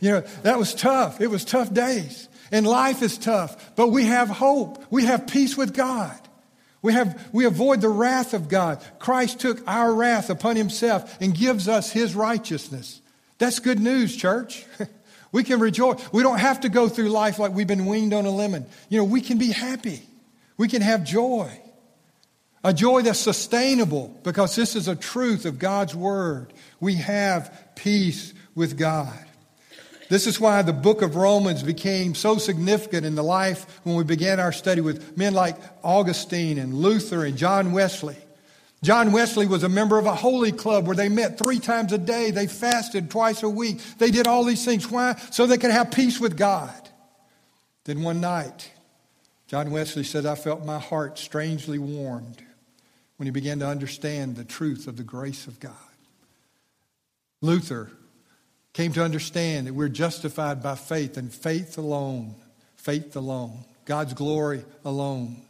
You 0.00 0.10
know, 0.10 0.20
that 0.42 0.58
was 0.58 0.74
tough. 0.74 1.22
It 1.22 1.28
was 1.28 1.44
tough 1.44 1.72
days. 1.72 2.28
And 2.52 2.66
life 2.66 3.00
is 3.00 3.16
tough, 3.16 3.74
but 3.76 3.88
we 3.88 4.06
have 4.06 4.28
hope. 4.28 4.84
We 4.90 5.06
have 5.06 5.26
peace 5.26 5.56
with 5.56 5.72
God. 5.72 6.18
We, 6.82 6.94
have, 6.94 7.28
we 7.32 7.44
avoid 7.44 7.80
the 7.80 7.88
wrath 7.88 8.32
of 8.32 8.48
God. 8.48 8.82
Christ 8.98 9.40
took 9.40 9.62
our 9.66 9.92
wrath 9.92 10.30
upon 10.30 10.56
himself 10.56 11.20
and 11.20 11.34
gives 11.34 11.68
us 11.68 11.90
his 11.90 12.14
righteousness. 12.14 13.00
That's 13.38 13.58
good 13.58 13.80
news, 13.80 14.16
church. 14.16 14.64
we 15.32 15.44
can 15.44 15.60
rejoice. 15.60 16.00
We 16.12 16.22
don't 16.22 16.38
have 16.38 16.60
to 16.60 16.68
go 16.68 16.88
through 16.88 17.10
life 17.10 17.38
like 17.38 17.52
we've 17.52 17.66
been 17.66 17.86
weaned 17.86 18.14
on 18.14 18.24
a 18.24 18.30
lemon. 18.30 18.66
You 18.88 18.98
know, 18.98 19.04
we 19.04 19.20
can 19.20 19.36
be 19.38 19.50
happy. 19.50 20.02
We 20.56 20.68
can 20.68 20.82
have 20.82 21.04
joy. 21.04 21.50
A 22.62 22.74
joy 22.74 23.02
that's 23.02 23.18
sustainable 23.18 24.14
because 24.22 24.54
this 24.54 24.76
is 24.76 24.88
a 24.88 24.96
truth 24.96 25.46
of 25.46 25.58
God's 25.58 25.94
word. 25.94 26.52
We 26.78 26.96
have 26.96 27.70
peace 27.74 28.34
with 28.54 28.78
God. 28.78 29.18
This 30.10 30.26
is 30.26 30.40
why 30.40 30.62
the 30.62 30.72
book 30.72 31.02
of 31.02 31.14
Romans 31.14 31.62
became 31.62 32.16
so 32.16 32.36
significant 32.36 33.06
in 33.06 33.14
the 33.14 33.22
life 33.22 33.80
when 33.84 33.94
we 33.94 34.02
began 34.02 34.40
our 34.40 34.50
study 34.50 34.80
with 34.80 35.16
men 35.16 35.34
like 35.34 35.56
Augustine 35.84 36.58
and 36.58 36.74
Luther 36.74 37.24
and 37.24 37.36
John 37.38 37.70
Wesley. 37.70 38.16
John 38.82 39.12
Wesley 39.12 39.46
was 39.46 39.62
a 39.62 39.68
member 39.68 39.98
of 39.98 40.06
a 40.06 40.14
holy 40.16 40.50
club 40.50 40.88
where 40.88 40.96
they 40.96 41.08
met 41.08 41.38
three 41.38 41.60
times 41.60 41.92
a 41.92 41.98
day. 41.98 42.32
They 42.32 42.48
fasted 42.48 43.08
twice 43.08 43.44
a 43.44 43.48
week. 43.48 43.80
They 43.98 44.10
did 44.10 44.26
all 44.26 44.42
these 44.42 44.64
things. 44.64 44.90
Why? 44.90 45.14
So 45.30 45.46
they 45.46 45.58
could 45.58 45.70
have 45.70 45.92
peace 45.92 46.18
with 46.18 46.36
God. 46.36 46.74
Then 47.84 48.02
one 48.02 48.20
night, 48.20 48.68
John 49.46 49.70
Wesley 49.70 50.02
said, 50.02 50.26
I 50.26 50.34
felt 50.34 50.64
my 50.64 50.80
heart 50.80 51.20
strangely 51.20 51.78
warmed 51.78 52.42
when 53.16 53.28
he 53.28 53.30
began 53.30 53.60
to 53.60 53.68
understand 53.68 54.34
the 54.34 54.44
truth 54.44 54.88
of 54.88 54.96
the 54.96 55.04
grace 55.04 55.46
of 55.46 55.60
God. 55.60 55.74
Luther 57.40 57.92
came 58.72 58.92
to 58.92 59.04
understand 59.04 59.66
that 59.66 59.74
we're 59.74 59.88
justified 59.88 60.62
by 60.62 60.74
faith 60.74 61.16
and 61.16 61.32
faith 61.32 61.78
alone. 61.78 62.34
Faith 62.76 63.16
alone. 63.16 63.64
God's 63.84 64.14
glory 64.14 64.64
alone. 64.84 65.42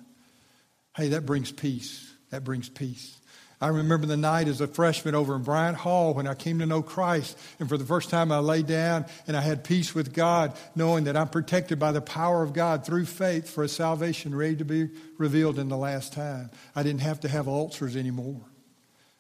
Hey, 0.97 1.09
that 1.09 1.27
brings 1.27 1.53
peace. 1.53 2.13
That 2.31 2.45
brings 2.45 2.69
peace. 2.69 3.21
I 3.63 3.69
remember 3.69 4.07
the 4.07 4.17
night 4.17 4.49
as 4.49 4.63
a 4.63 4.67
freshman 4.67 5.15
over 5.15 5.37
in 5.37 5.43
Bryant 5.43 5.77
Hall 5.77 6.15
when 6.15 6.27
I 6.27 6.35
came 6.35 6.61
to 6.61 6.67
know 6.67 6.81
Christ. 6.81 7.37
And 7.59 7.69
for 7.69 7.77
the 7.77 7.85
first 7.85 8.09
time, 8.09 8.33
I 8.33 8.39
lay 8.39 8.63
down 8.63 9.05
and 9.27 9.37
I 9.37 9.43
had 9.43 9.65
peace 9.65 9.95
with 9.95 10.15
God, 10.15 10.57
knowing 10.75 11.05
that 11.05 11.17
I'm 11.17 11.29
protected 11.29 11.79
by 11.79 11.93
the 11.93 12.01
power 12.01 12.43
of 12.43 12.55
God 12.55 12.87
through 12.87 13.05
faith 13.05 13.51
for 13.51 13.63
a 13.63 13.69
salvation 13.69 14.35
ready 14.35 14.57
to 14.57 14.65
be 14.65 14.89
revealed 15.19 15.59
in 15.59 15.69
the 15.69 15.77
last 15.77 16.15
time. 16.15 16.51
I 16.75 16.83
didn't 16.83 17.03
have 17.03 17.21
to 17.21 17.29
have 17.29 17.49
ulcers 17.49 17.97
anymore. 17.97 18.41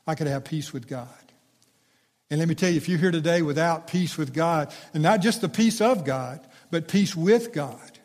I 0.06 0.14
could 0.14 0.26
have 0.26 0.44
peace 0.44 0.72
with 0.72 0.88
God. 0.88 1.08
And 2.30 2.38
let 2.38 2.48
me 2.48 2.54
tell 2.54 2.70
you, 2.70 2.76
if 2.76 2.88
you're 2.88 2.98
here 2.98 3.10
today 3.10 3.42
without 3.42 3.88
peace 3.88 4.16
with 4.16 4.32
God, 4.32 4.72
and 4.94 5.02
not 5.02 5.20
just 5.20 5.40
the 5.40 5.48
peace 5.48 5.80
of 5.80 6.04
God, 6.04 6.40
but 6.70 6.88
peace 6.88 7.16
with 7.16 7.52
God, 7.52 7.98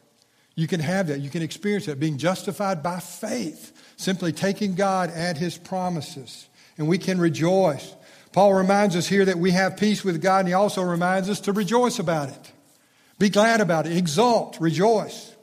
you 0.56 0.68
can 0.68 0.80
have 0.80 1.08
that. 1.08 1.20
You 1.20 1.30
can 1.30 1.44
experience 1.44 1.86
that. 1.86 2.00
Being 2.00 2.18
justified 2.18 2.82
by 2.82 3.00
faith, 3.00 3.72
simply 3.98 4.32
taking 4.32 4.76
God 4.76 5.12
at 5.12 5.38
His 5.38 5.58
promises 5.58 6.48
and 6.78 6.88
we 6.88 6.98
can 6.98 7.20
rejoice. 7.20 7.96
Paul 8.32 8.54
reminds 8.54 8.96
us 8.96 9.08
here 9.08 9.26
that 9.26 9.38
we 9.38 9.52
have 9.52 9.78
peace 9.78 10.04
with 10.04 10.22
God, 10.22 10.40
and 10.40 10.48
he 10.48 10.54
also 10.54 10.82
reminds 10.82 11.30
us 11.30 11.40
to 11.42 11.54
rejoice 11.54 12.00
about 12.00 12.30
it. 12.30 12.52
Be 13.18 13.30
glad 13.30 13.62
about 13.62 13.88
it. 13.88 13.96
Exalt, 13.96 14.58
rejoice. 14.60 15.34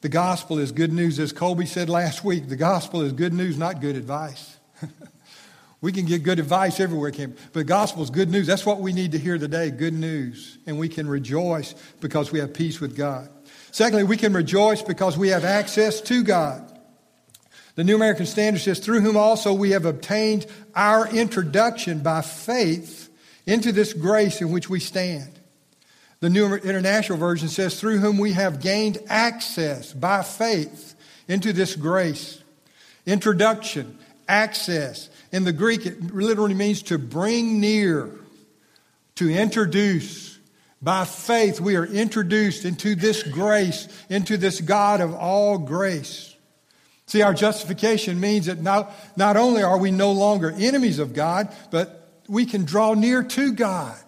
The 0.00 0.08
gospel 0.08 0.58
is 0.58 0.72
good 0.72 0.92
news. 0.92 1.18
As 1.18 1.32
Colby 1.32 1.66
said 1.66 1.88
last 1.88 2.24
week, 2.24 2.48
the 2.48 2.56
gospel 2.56 3.02
is 3.02 3.12
good 3.12 3.32
news, 3.32 3.58
not 3.58 3.80
good 3.80 3.96
advice. 3.96 4.56
we 5.82 5.92
can 5.92 6.06
get 6.06 6.22
good 6.22 6.38
advice 6.38 6.80
everywhere, 6.80 7.10
can 7.10 7.32
but 7.32 7.52
the 7.52 7.64
gospel 7.64 8.02
is 8.02 8.08
good 8.08 8.30
news. 8.30 8.46
That's 8.46 8.64
what 8.64 8.80
we 8.80 8.92
need 8.92 9.12
to 9.12 9.18
hear 9.18 9.36
today 9.36 9.70
good 9.70 9.92
news. 9.92 10.56
And 10.64 10.78
we 10.78 10.88
can 10.88 11.06
rejoice 11.06 11.74
because 12.00 12.32
we 12.32 12.38
have 12.38 12.54
peace 12.54 12.80
with 12.80 12.96
God. 12.96 13.28
Secondly, 13.72 14.04
we 14.04 14.16
can 14.16 14.32
rejoice 14.32 14.80
because 14.80 15.18
we 15.18 15.28
have 15.28 15.44
access 15.44 16.00
to 16.02 16.22
God. 16.22 16.68
The 17.74 17.84
New 17.84 17.96
American 17.96 18.26
Standard 18.26 18.60
says, 18.60 18.78
through 18.78 19.00
whom 19.00 19.16
also 19.16 19.52
we 19.52 19.70
have 19.70 19.84
obtained 19.84 20.46
our 20.74 21.08
introduction 21.08 22.00
by 22.00 22.20
faith 22.20 23.10
into 23.46 23.72
this 23.72 23.92
grace 23.92 24.40
in 24.40 24.52
which 24.52 24.70
we 24.70 24.78
stand. 24.78 25.40
The 26.20 26.30
New 26.30 26.54
International 26.54 27.18
Version 27.18 27.48
says, 27.48 27.80
through 27.80 27.98
whom 27.98 28.18
we 28.18 28.34
have 28.34 28.60
gained 28.60 28.98
access 29.08 29.92
by 29.92 30.22
faith 30.22 30.94
into 31.26 31.52
this 31.52 31.74
grace. 31.74 32.40
Introduction, 33.06 33.98
access. 34.28 35.08
In 35.32 35.44
the 35.44 35.52
Greek, 35.52 35.86
it 35.86 36.14
literally 36.14 36.54
means 36.54 36.82
to 36.84 36.98
bring 36.98 37.58
near, 37.58 38.10
to 39.16 39.30
introduce. 39.30 40.38
By 40.82 41.04
faith, 41.04 41.60
we 41.60 41.76
are 41.76 41.86
introduced 41.86 42.64
into 42.64 42.94
this 42.94 43.22
grace, 43.22 43.88
into 44.10 44.36
this 44.36 44.60
God 44.60 45.00
of 45.00 45.14
all 45.14 45.58
grace. 45.58 46.36
See, 47.06 47.22
our 47.22 47.34
justification 47.34 48.20
means 48.20 48.46
that 48.46 48.60
not, 48.60 48.92
not 49.16 49.36
only 49.36 49.62
are 49.62 49.78
we 49.78 49.90
no 49.90 50.12
longer 50.12 50.50
enemies 50.50 50.98
of 50.98 51.14
God, 51.14 51.54
but 51.70 52.08
we 52.28 52.46
can 52.46 52.64
draw 52.64 52.94
near 52.94 53.22
to 53.22 53.52
God. 53.52 53.98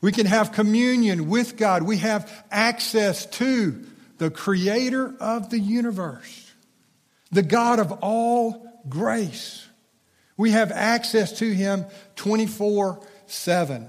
We 0.00 0.12
can 0.12 0.26
have 0.26 0.52
communion 0.52 1.28
with 1.28 1.56
God. 1.56 1.82
We 1.82 1.98
have 1.98 2.44
access 2.50 3.26
to 3.26 3.84
the 4.18 4.30
creator 4.30 5.14
of 5.20 5.50
the 5.50 5.58
universe, 5.58 6.52
the 7.30 7.42
God 7.42 7.78
of 7.78 7.92
all 8.02 8.82
grace. 8.88 9.66
We 10.36 10.50
have 10.50 10.72
access 10.72 11.38
to 11.38 11.52
him 11.52 11.84
24 12.16 13.00
7. 13.26 13.88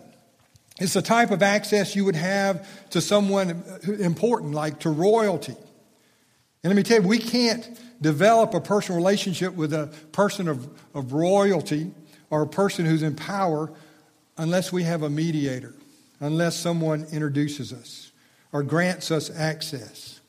It's 0.80 0.94
the 0.94 1.02
type 1.02 1.32
of 1.32 1.44
access 1.44 1.96
you 1.96 2.06
would 2.06 2.16
have 2.16 2.90
to 2.92 3.02
someone 3.02 3.64
important, 4.00 4.54
like 4.54 4.80
to 4.82 4.90
royalty. 4.90 5.56
And 6.64 6.72
let 6.72 6.76
me 6.76 6.84
tell 6.84 7.02
you, 7.02 7.08
we 7.08 7.20
can't 7.20 7.80
develop 8.02 8.54
a 8.54 8.62
personal 8.62 8.98
relationship 8.98 9.54
with 9.54 9.74
a 9.74 9.94
person 10.12 10.48
of, 10.48 10.68
of 10.94 11.14
royalty 11.14 11.92
or 12.30 12.42
a 12.42 12.48
person 12.48 12.86
who's 12.86 13.04
in 13.04 13.16
power 13.16 13.72
unless 14.38 14.72
we 14.72 14.84
have 14.84 15.04
a 15.04 15.10
mediator 15.10 15.74
unless 16.20 16.56
someone 16.56 17.06
introduces 17.12 17.74
us 17.74 18.12
or 18.54 18.64
grants 18.64 19.12
us 19.12 19.30
access. 19.30 20.22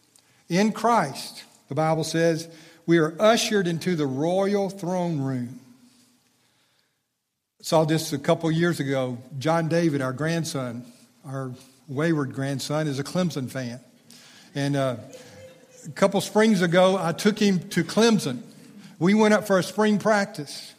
In 0.48 0.72
Christ, 0.72 1.44
the 1.68 1.74
Bible 1.74 2.04
says, 2.04 2.48
we 2.84 2.98
are 2.98 3.14
ushered 3.20 3.66
into 3.66 3.94
the 3.94 4.06
royal 4.06 4.68
throne 4.68 5.20
room. 5.20 5.60
Saw 7.64 7.86
this 7.86 8.12
a 8.12 8.18
couple 8.18 8.50
years 8.50 8.78
ago. 8.78 9.16
John 9.38 9.68
David, 9.68 10.02
our 10.02 10.12
grandson, 10.12 10.84
our 11.26 11.50
wayward 11.88 12.34
grandson, 12.34 12.86
is 12.86 12.98
a 12.98 13.02
Clemson 13.02 13.50
fan. 13.50 13.80
And 14.54 14.76
uh, 14.76 14.96
a 15.86 15.90
couple 15.92 16.20
springs 16.20 16.60
ago, 16.60 16.98
I 17.00 17.12
took 17.12 17.38
him 17.38 17.60
to 17.70 17.82
Clemson. 17.82 18.42
We 18.98 19.14
went 19.14 19.32
up 19.32 19.46
for 19.46 19.58
a 19.58 19.62
spring 19.62 19.98
practice. 19.98 20.74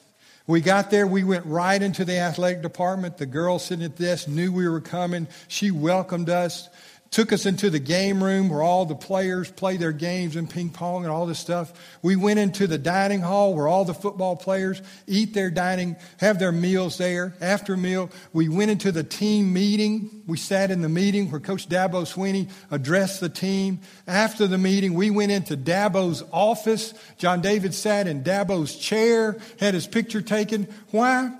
We 0.45 0.62
got 0.62 0.91
there, 0.91 1.08
we 1.08 1.24
went 1.24 1.48
right 1.48 1.82
into 1.82 2.06
the 2.06 2.19
athletic 2.19 2.62
department. 2.62 3.17
The 3.17 3.26
girl 3.26 3.58
sitting 3.58 3.84
at 3.84 3.98
this 3.98 4.28
knew 4.28 4.52
we 4.52 4.69
were 4.69 4.80
coming. 4.80 5.28
She 5.48 5.71
welcomed 5.71 6.30
us 6.30 6.69
took 7.15 7.32
us 7.32 7.45
into 7.45 7.69
the 7.69 7.80
game 7.80 8.21
room 8.21 8.49
where 8.49 8.62
all 8.62 8.86
the 8.86 8.93
players 8.93 9.49
play 9.49 9.78
their 9.78 9.93
games 9.93 10.36
and 10.36 10.49
ping 10.49 10.69
pong 10.69 11.06
and 11.06 11.13
all 11.13 11.25
this 11.25 11.39
stuff. 11.39 11.71
We 12.01 12.17
went 12.17 12.39
into 12.39 12.67
the 12.67 12.78
dining 12.78 13.21
hall 13.21 13.54
where 13.54 13.69
all 13.69 13.86
the 13.86 13.93
football 13.93 14.36
players 14.36 14.82
eat 15.08 15.34
their 15.34 15.49
dining, 15.49 15.95
have 16.17 16.39
their 16.39 16.51
meals 16.51 16.97
there. 16.97 17.34
After 17.39 17.78
meal, 17.78 18.10
we 18.34 18.49
went 18.49 18.69
into 18.69 18.91
the 18.91 19.06
team 19.06 19.54
meeting. 19.54 20.23
We 20.28 20.36
sat 20.36 20.71
in 20.71 20.82
the 20.82 20.89
meeting 20.89 21.32
where 21.32 21.39
Coach 21.39 21.69
Dabo 21.69 22.04
Swinney 22.04 22.49
addressed 22.69 23.21
the 23.21 23.30
team. 23.30 23.80
After 24.06 24.45
the 24.45 24.58
meeting, 24.58 24.93
we 24.93 25.10
went 25.10 25.32
into 25.32 25.56
Dabo's 25.56 26.21
office. 26.34 26.93
John 27.17 27.39
David 27.39 27.73
sat 27.73 28.08
in 28.08 28.25
Dabo's 28.25 28.75
chair, 28.75 29.38
had 29.58 29.73
his 29.73 29.88
picture 29.88 30.21
taken. 30.21 30.67
Why? 30.91 31.32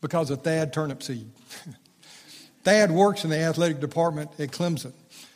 Because 0.00 0.30
of 0.30 0.42
Thad 0.42 0.72
Turnipseed. 0.72 1.28
Thad 2.64 2.90
works 2.90 3.24
in 3.24 3.30
the 3.30 3.38
athletic 3.38 3.80
department 3.80 4.30
at 4.38 4.50
Clemson. 4.50 4.92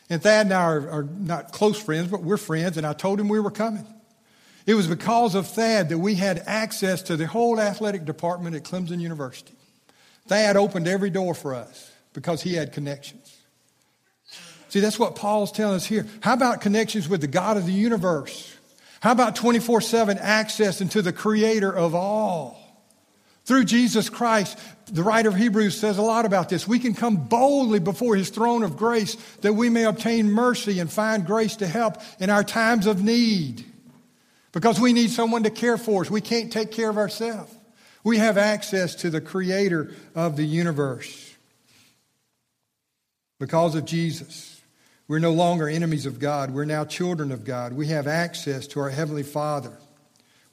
And 0.09 0.21
Thad 0.21 0.47
and 0.47 0.53
I 0.53 0.63
are, 0.63 0.89
are, 0.89 1.03
not 1.03 1.51
close 1.51 1.81
friends, 1.81 2.09
but 2.09 2.23
we're 2.23 2.37
friends, 2.37 2.77
and 2.77 2.85
I 2.85 2.93
told 2.93 3.19
him 3.19 3.29
we 3.29 3.39
were 3.39 3.51
coming. 3.51 3.87
It 4.65 4.75
was 4.75 4.87
because 4.87 5.35
of 5.35 5.47
Thad 5.47 5.89
that 5.89 5.97
we 5.97 6.15
had 6.15 6.43
access 6.45 7.01
to 7.03 7.15
the 7.15 7.27
whole 7.27 7.59
athletic 7.59 8.05
department 8.05 8.55
at 8.55 8.63
Clemson 8.63 8.99
University. 8.99 9.53
Thad 10.27 10.55
opened 10.55 10.87
every 10.87 11.09
door 11.09 11.33
for 11.33 11.53
us 11.53 11.91
because 12.13 12.41
he 12.41 12.53
had 12.53 12.71
connections. 12.71 13.37
See, 14.69 14.79
that's 14.79 14.97
what 14.97 15.15
Paul's 15.15 15.51
telling 15.51 15.75
us 15.75 15.85
here. 15.85 16.07
How 16.21 16.33
about 16.33 16.61
connections 16.61 17.07
with 17.09 17.21
the 17.21 17.27
God 17.27 17.57
of 17.57 17.65
the 17.65 17.73
universe? 17.73 18.55
How 19.01 19.11
about 19.11 19.35
24 19.35 19.81
7 19.81 20.17
access 20.17 20.79
into 20.79 21.01
the 21.01 21.13
creator 21.13 21.71
of 21.71 21.93
all? 21.93 22.62
Through 23.45 23.65
Jesus 23.65 24.09
Christ, 24.09 24.57
the 24.85 25.03
writer 25.03 25.27
of 25.27 25.35
Hebrews 25.35 25.77
says 25.77 25.97
a 25.97 26.01
lot 26.01 26.25
about 26.25 26.47
this. 26.47 26.67
We 26.67 26.79
can 26.79 26.93
come 26.93 27.27
boldly 27.27 27.79
before 27.79 28.15
his 28.15 28.29
throne 28.29 28.63
of 28.63 28.77
grace 28.77 29.15
that 29.41 29.53
we 29.53 29.69
may 29.69 29.83
obtain 29.83 30.31
mercy 30.31 30.79
and 30.79 30.91
find 30.91 31.25
grace 31.25 31.57
to 31.57 31.67
help 31.67 31.97
in 32.19 32.29
our 32.29 32.43
times 32.43 32.87
of 32.87 33.03
need. 33.03 33.65
Because 34.53 34.79
we 34.79 34.93
need 34.93 35.09
someone 35.09 35.43
to 35.43 35.49
care 35.49 35.77
for 35.77 36.01
us. 36.01 36.11
We 36.11 36.21
can't 36.21 36.53
take 36.53 36.71
care 36.71 36.89
of 36.89 36.97
ourselves. 36.97 37.53
We 38.03 38.17
have 38.17 38.37
access 38.37 38.95
to 38.95 39.09
the 39.09 39.21
creator 39.21 39.91
of 40.15 40.37
the 40.37 40.45
universe. 40.45 41.33
Because 43.39 43.75
of 43.75 43.83
Jesus, 43.83 44.61
we're 45.07 45.19
no 45.19 45.33
longer 45.33 45.67
enemies 45.67 46.05
of 46.05 46.19
God. 46.19 46.51
We're 46.51 46.65
now 46.65 46.85
children 46.85 47.31
of 47.31 47.43
God. 47.43 47.73
We 47.73 47.87
have 47.87 48.07
access 48.07 48.67
to 48.67 48.79
our 48.79 48.89
Heavenly 48.89 49.23
Father. 49.23 49.77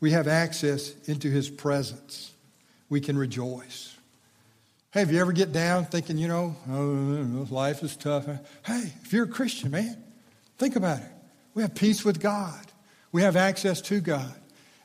We 0.01 0.13
have 0.13 0.27
access 0.27 0.93
into 1.07 1.29
His 1.29 1.51
presence 1.51 2.33
we 2.91 3.01
can 3.01 3.17
rejoice. 3.17 3.97
Hey, 4.91 5.03
if 5.03 5.13
you 5.13 5.21
ever 5.21 5.33
get 5.33 5.53
down 5.53 5.87
thinking, 5.87 6.19
you 6.19 6.29
know, 6.29 6.57
oh, 6.69 7.47
life 7.51 7.83
is 7.83 7.97
tough, 7.97 8.27
hey, 8.27 8.93
if 9.03 9.13
you're 9.13 9.25
a 9.25 9.29
Christian, 9.29 9.71
man, 9.71 9.97
think 10.59 10.77
about 10.77 10.99
it. 10.99 11.09
We 11.55 11.63
have 11.63 11.75
peace 11.75 12.05
with 12.05 12.21
God, 12.21 12.61
we 13.13 13.23
have 13.23 13.37
access 13.37 13.81
to 13.83 14.01
God. 14.01 14.35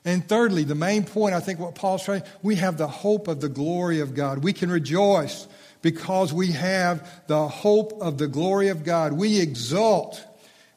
And 0.04 0.26
thirdly, 0.28 0.62
the 0.62 0.76
main 0.76 1.02
point, 1.02 1.34
I 1.34 1.40
think 1.40 1.58
what 1.58 1.74
Paul's 1.74 2.04
trying, 2.04 2.22
we 2.40 2.54
have 2.54 2.78
the 2.78 2.86
hope 2.86 3.26
of 3.26 3.40
the 3.40 3.48
glory 3.48 3.98
of 3.98 4.14
God. 4.14 4.38
We 4.44 4.52
can 4.52 4.70
rejoice 4.70 5.48
because 5.82 6.32
we 6.32 6.52
have 6.52 7.26
the 7.26 7.48
hope 7.48 8.00
of 8.00 8.16
the 8.16 8.28
glory 8.28 8.68
of 8.68 8.84
God. 8.84 9.14
We 9.14 9.40
exult, 9.40 10.24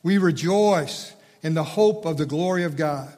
we 0.02 0.18
rejoice 0.18 1.14
in 1.44 1.54
the 1.54 1.64
hope 1.64 2.06
of 2.06 2.18
the 2.18 2.26
glory 2.26 2.64
of 2.64 2.76
God. 2.76 3.16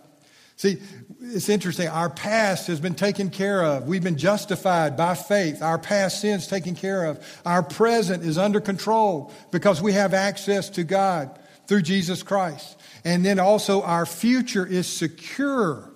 See, 0.58 0.82
it's 1.24 1.50
interesting. 1.50 1.88
Our 1.88 2.10
past 2.10 2.68
has 2.68 2.80
been 2.80 2.96
taken 2.96 3.30
care 3.30 3.64
of. 3.64 3.88
We've 3.88 4.04
been 4.04 4.18
justified 4.18 4.98
by 4.98 5.14
faith. 5.14 5.62
Our 5.62 5.78
past 5.78 6.20
sins 6.20 6.48
taken 6.48 6.74
care 6.74 7.06
of. 7.06 7.24
Our 7.46 7.62
present 7.62 8.24
is 8.24 8.40
under 8.40 8.60
control 8.60 9.32
because 9.52 9.82
we 9.82 9.94
have 9.94 10.16
access 10.16 10.70
to 10.72 10.84
God 10.84 11.38
through 11.68 11.84
Jesus 11.84 12.24
Christ. 12.24 12.76
And 13.06 13.24
then 13.24 13.40
also 13.40 13.84
our 13.84 14.08
future 14.08 14.66
is 14.66 14.88
secure 14.88 15.92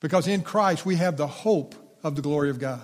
because 0.00 0.26
in 0.26 0.42
Christ 0.42 0.86
we 0.86 0.96
have 0.96 1.18
the 1.18 1.26
hope 1.26 1.74
of 2.02 2.16
the 2.16 2.22
glory 2.22 2.48
of 2.48 2.58
God. 2.58 2.80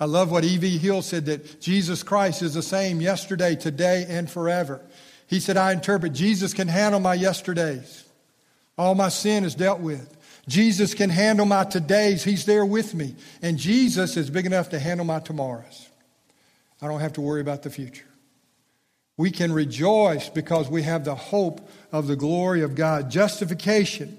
I 0.00 0.06
love 0.06 0.30
what 0.30 0.44
E.V. 0.44 0.78
Hill 0.78 1.02
said 1.02 1.26
that 1.26 1.60
Jesus 1.60 2.02
Christ 2.02 2.42
is 2.42 2.54
the 2.54 2.62
same 2.62 3.00
yesterday, 3.00 3.54
today, 3.54 4.06
and 4.08 4.30
forever. 4.30 4.80
He 5.26 5.40
said, 5.40 5.56
I 5.56 5.72
interpret 5.72 6.14
Jesus 6.14 6.54
can 6.54 6.68
handle 6.68 7.00
my 7.00 7.14
yesterdays. 7.14 8.04
All 8.76 8.94
my 8.94 9.10
sin 9.10 9.44
is 9.44 9.54
dealt 9.54 9.80
with. 9.80 10.13
Jesus 10.48 10.94
can 10.94 11.10
handle 11.10 11.46
my 11.46 11.64
todays. 11.64 12.22
He's 12.22 12.44
there 12.44 12.66
with 12.66 12.94
me. 12.94 13.14
And 13.42 13.58
Jesus 13.58 14.16
is 14.16 14.30
big 14.30 14.46
enough 14.46 14.70
to 14.70 14.78
handle 14.78 15.06
my 15.06 15.20
tomorrows. 15.20 15.88
I 16.82 16.88
don't 16.88 17.00
have 17.00 17.14
to 17.14 17.20
worry 17.20 17.40
about 17.40 17.62
the 17.62 17.70
future. 17.70 18.04
We 19.16 19.30
can 19.30 19.52
rejoice 19.52 20.28
because 20.28 20.68
we 20.68 20.82
have 20.82 21.04
the 21.04 21.14
hope 21.14 21.66
of 21.92 22.08
the 22.08 22.16
glory 22.16 22.62
of 22.62 22.74
God. 22.74 23.10
Justification 23.10 24.18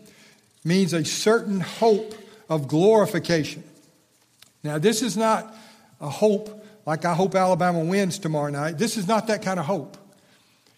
means 0.64 0.94
a 0.94 1.04
certain 1.04 1.60
hope 1.60 2.16
of 2.50 2.68
glorification. 2.68 3.64
Now, 4.64 4.80
this 4.80 5.02
is 5.02 5.16
not 5.16 5.54
a 6.02 6.10
hope 6.10 6.64
like 6.86 7.04
I 7.06 7.14
hope 7.14 7.36
Alabama 7.36 7.80
wins 7.80 8.20
tomorrow 8.20 8.50
night. 8.50 8.78
This 8.78 8.98
is 8.98 9.08
not 9.08 9.28
that 9.28 9.42
kind 9.42 9.60
of 9.60 9.66
hope. 9.66 9.98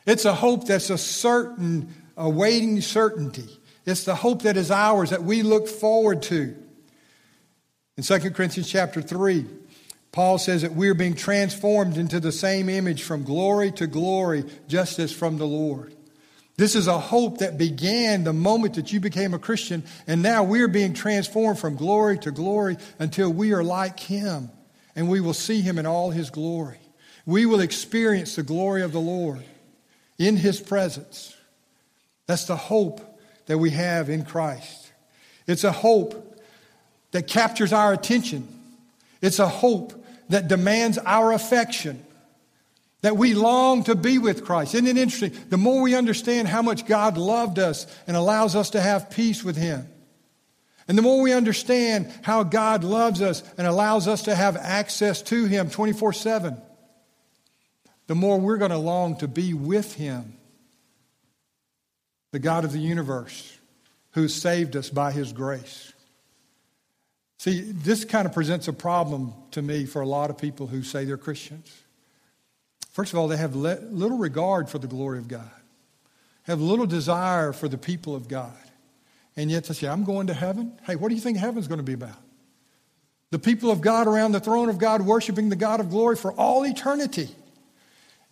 It's 0.06 0.26
a 0.26 0.34
hope 0.34 0.68
that's 0.68 0.90
a 0.90 0.98
certain, 0.98 1.94
awaiting 2.16 2.82
certainty. 2.82 3.48
It's 3.88 4.04
the 4.04 4.16
hope 4.16 4.42
that 4.42 4.58
is 4.58 4.70
ours 4.70 5.12
that 5.12 5.24
we 5.24 5.44
look 5.44 5.70
forward 5.70 6.22
to. 6.24 6.54
In 7.96 8.04
2 8.04 8.32
Corinthians 8.32 8.70
chapter 8.70 9.02
3, 9.02 9.46
Paul 10.12 10.38
says 10.38 10.64
that 10.64 10.74
we're 10.74 10.94
being 10.94 11.16
transformed 11.16 11.96
into 11.96 12.20
the 12.20 12.34
same 12.34 12.68
image 12.68 13.04
from 13.04 13.24
glory 13.24 13.72
to 13.72 13.88
glory, 13.88 14.44
just 14.68 15.00
as 15.00 15.14
from 15.14 15.38
the 15.38 15.48
Lord. 15.48 15.96
This 16.58 16.76
is 16.76 16.88
a 16.88 17.00
hope 17.00 17.38
that 17.38 17.58
began 17.58 18.26
the 18.26 18.34
moment 18.34 18.74
that 18.74 18.92
you 18.92 19.00
became 19.00 19.34
a 19.34 19.40
Christian, 19.40 19.86
and 20.06 20.22
now 20.22 20.44
we're 20.44 20.68
being 20.68 20.94
transformed 20.94 21.58
from 21.58 21.78
glory 21.78 22.20
to 22.20 22.32
glory 22.32 22.76
until 23.00 23.32
we 23.32 23.54
are 23.54 23.64
like 23.64 24.02
Him, 24.02 24.52
and 24.98 25.08
we 25.08 25.22
will 25.22 25.34
see 25.34 25.62
Him 25.62 25.80
in 25.80 25.86
all 25.86 26.12
His 26.12 26.30
glory. 26.30 26.80
We 27.26 27.46
will 27.46 27.62
experience 27.62 28.36
the 28.36 28.44
glory 28.44 28.82
of 28.82 28.92
the 28.92 29.00
Lord 29.00 29.44
in 30.18 30.36
His 30.36 30.60
presence. 30.60 31.34
That's 32.26 32.46
the 32.46 32.58
hope 32.58 33.07
that 33.48 33.58
we 33.58 33.72
have 33.72 34.10
in 34.10 34.24
Christ. 34.24 34.92
It's 35.48 35.64
a 35.64 35.72
hope 35.72 36.40
that 37.12 37.28
captures 37.28 37.74
our 37.74 37.94
attention. 37.94 38.48
It's 39.22 39.40
a 39.40 39.48
hope 39.48 40.06
that 40.30 40.48
demands 40.48 40.98
our 41.00 41.32
affection 41.32 42.04
that 43.02 43.16
we 43.16 43.34
long 43.34 43.84
to 43.84 43.96
be 43.96 44.18
with 44.18 44.44
Christ. 44.44 44.74
Isn't 44.76 44.88
it 44.88 44.98
interesting? 44.98 45.38
The 45.50 45.58
more 45.58 45.82
we 45.82 45.96
understand 45.96 46.48
how 46.48 46.62
much 46.62 46.86
God 46.86 47.18
loved 47.18 47.60
us 47.60 47.88
and 48.08 48.18
allows 48.18 48.56
us 48.56 48.72
to 48.72 48.82
have 48.82 49.12
peace 49.12 49.44
with 49.44 49.56
Him, 49.56 49.88
and 50.88 50.98
the 50.98 51.02
more 51.02 51.22
we 51.22 51.34
understand 51.34 52.12
how 52.22 52.44
God 52.44 52.84
loves 52.84 53.22
us 53.22 53.44
and 53.58 53.68
allows 53.68 54.08
us 54.08 54.24
to 54.24 54.36
have 54.36 54.56
access 54.56 55.22
to 55.24 55.46
Him 55.46 55.70
24 55.70 56.14
7, 56.14 56.58
the 58.08 58.16
more 58.16 58.40
we're 58.40 58.58
going 58.58 58.72
to 58.72 58.78
long 58.78 59.18
to 59.18 59.28
be 59.28 59.54
with 59.54 59.94
Him, 59.94 60.37
the 62.38 62.44
God 62.44 62.64
of 62.64 62.72
the 62.72 62.78
universe, 62.78 63.58
who 64.12 64.28
saved 64.28 64.76
us 64.76 64.92
by 64.92 65.12
His 65.12 65.34
grace. 65.34 65.92
See, 67.40 67.62
this 67.62 68.06
kind 68.06 68.28
of 68.28 68.34
presents 68.34 68.68
a 68.68 68.74
problem 68.74 69.34
to 69.50 69.64
me 69.64 69.88
for 69.88 70.04
a 70.04 70.06
lot 70.06 70.30
of 70.30 70.38
people 70.38 70.68
who 70.68 70.84
say 70.84 71.04
they're 71.04 71.18
Christians. 71.18 71.76
First 72.92 73.12
of 73.12 73.18
all, 73.18 73.28
they 73.28 73.38
have 73.38 73.56
little 73.56 74.20
regard 74.20 74.70
for 74.70 74.78
the 74.78 74.86
glory 74.86 75.18
of 75.18 75.28
God, 75.28 75.50
have 76.44 76.62
little 76.62 76.86
desire 76.86 77.54
for 77.54 77.68
the 77.68 77.78
people 77.80 78.14
of 78.14 78.28
God. 78.28 78.54
And 79.36 79.50
yet 79.50 79.64
they 79.64 79.74
say, 79.74 79.88
I'm 79.88 80.04
going 80.04 80.28
to 80.28 80.36
heaven. 80.36 80.78
Hey, 80.86 80.96
what 80.96 81.10
do 81.10 81.16
you 81.16 81.22
think 81.22 81.40
heaven's 81.40 81.68
going 81.68 81.80
to 81.80 81.84
be 81.84 81.94
about? 81.94 82.22
The 83.32 83.40
people 83.40 83.72
of 83.72 83.82
God 83.82 84.06
around 84.06 84.34
the 84.34 84.40
throne 84.40 84.70
of 84.70 84.78
God 84.78 85.02
worshiping 85.02 85.50
the 85.50 85.56
God 85.56 85.80
of 85.80 85.90
glory 85.90 86.16
for 86.16 86.34
all 86.34 86.68
eternity. 86.68 87.30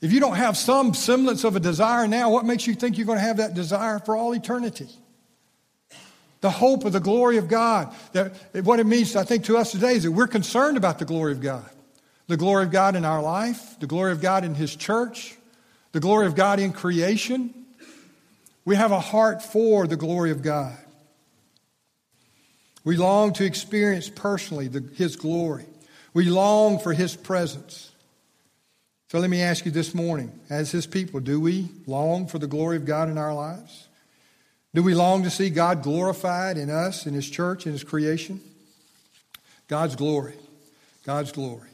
If 0.02 0.12
you 0.12 0.20
don't 0.20 0.36
have 0.36 0.58
some 0.58 0.94
semblance 0.94 1.44
of 1.44 1.56
a 1.56 1.60
desire 1.60 2.08
now, 2.08 2.30
what 2.30 2.46
makes 2.46 2.68
you 2.68 2.76
think 2.76 2.98
you're 2.98 3.08
going 3.08 3.18
to 3.18 3.24
have 3.24 3.38
that 3.38 3.54
desire 3.54 4.00
for 4.00 4.16
all 4.16 4.34
eternity? 4.34 4.90
The 6.42 6.50
hope 6.50 6.86
of 6.86 6.94
the 6.94 7.00
glory 7.00 7.38
of 7.38 7.48
God. 7.48 7.96
That, 8.12 8.34
what 8.64 8.80
it 8.80 8.86
means, 8.86 9.16
I 9.16 9.24
think, 9.24 9.46
to 9.46 9.58
us 9.58 9.72
today 9.72 9.94
is 9.94 10.04
that 10.04 10.12
we're 10.12 10.28
concerned 10.28 10.78
about 10.78 11.00
the 11.00 11.06
glory 11.06 11.32
of 11.32 11.42
God 11.42 11.70
the 12.28 12.38
glory 12.38 12.64
of 12.64 12.72
God 12.72 12.96
in 12.96 13.06
our 13.06 13.22
life, 13.22 13.80
the 13.80 13.88
glory 13.88 14.12
of 14.12 14.22
God 14.22 14.44
in 14.44 14.56
His 14.56 14.76
church, 14.76 15.36
the 15.92 16.00
glory 16.00 16.26
of 16.26 16.36
God 16.36 16.60
in 16.60 16.74
creation. 16.74 17.54
We 18.64 18.76
have 18.76 18.92
a 18.92 19.00
heart 19.00 19.44
for 19.44 19.86
the 19.86 19.96
glory 19.96 20.32
of 20.32 20.42
God. 20.42 20.76
We 22.84 22.98
long 22.98 23.34
to 23.34 23.46
experience 23.46 24.10
personally 24.10 24.68
the, 24.68 24.84
His 24.96 25.16
glory. 25.16 25.66
We 26.14 26.26
long 26.26 26.80
for 26.80 26.94
His 26.94 27.16
presence. 27.16 27.92
So 29.16 29.22
let 29.22 29.30
me 29.30 29.42
ask 29.42 29.64
you 29.64 29.72
this 29.72 29.96
morning, 29.96 30.38
as 30.50 30.72
His 30.72 30.86
people, 30.86 31.22
do 31.22 31.40
we 31.40 31.70
long 31.88 32.28
for 32.28 32.38
the 32.38 32.48
glory 32.48 32.76
of 32.76 32.84
God 32.84 33.08
in 33.08 33.18
our 33.18 33.34
lives? 33.34 33.88
Do 34.74 34.84
we 34.84 34.94
long 34.94 35.24
to 35.24 35.30
see 35.30 35.50
God 35.50 35.84
glorified 35.84 36.58
in 36.58 36.70
us, 36.70 37.06
in 37.06 37.14
His 37.14 37.30
church, 37.30 37.66
in 37.66 37.72
His 37.72 37.86
creation? 37.86 38.42
God's 39.70 39.96
glory. 39.96 40.34
God's 41.06 41.32
glory. 41.32 41.70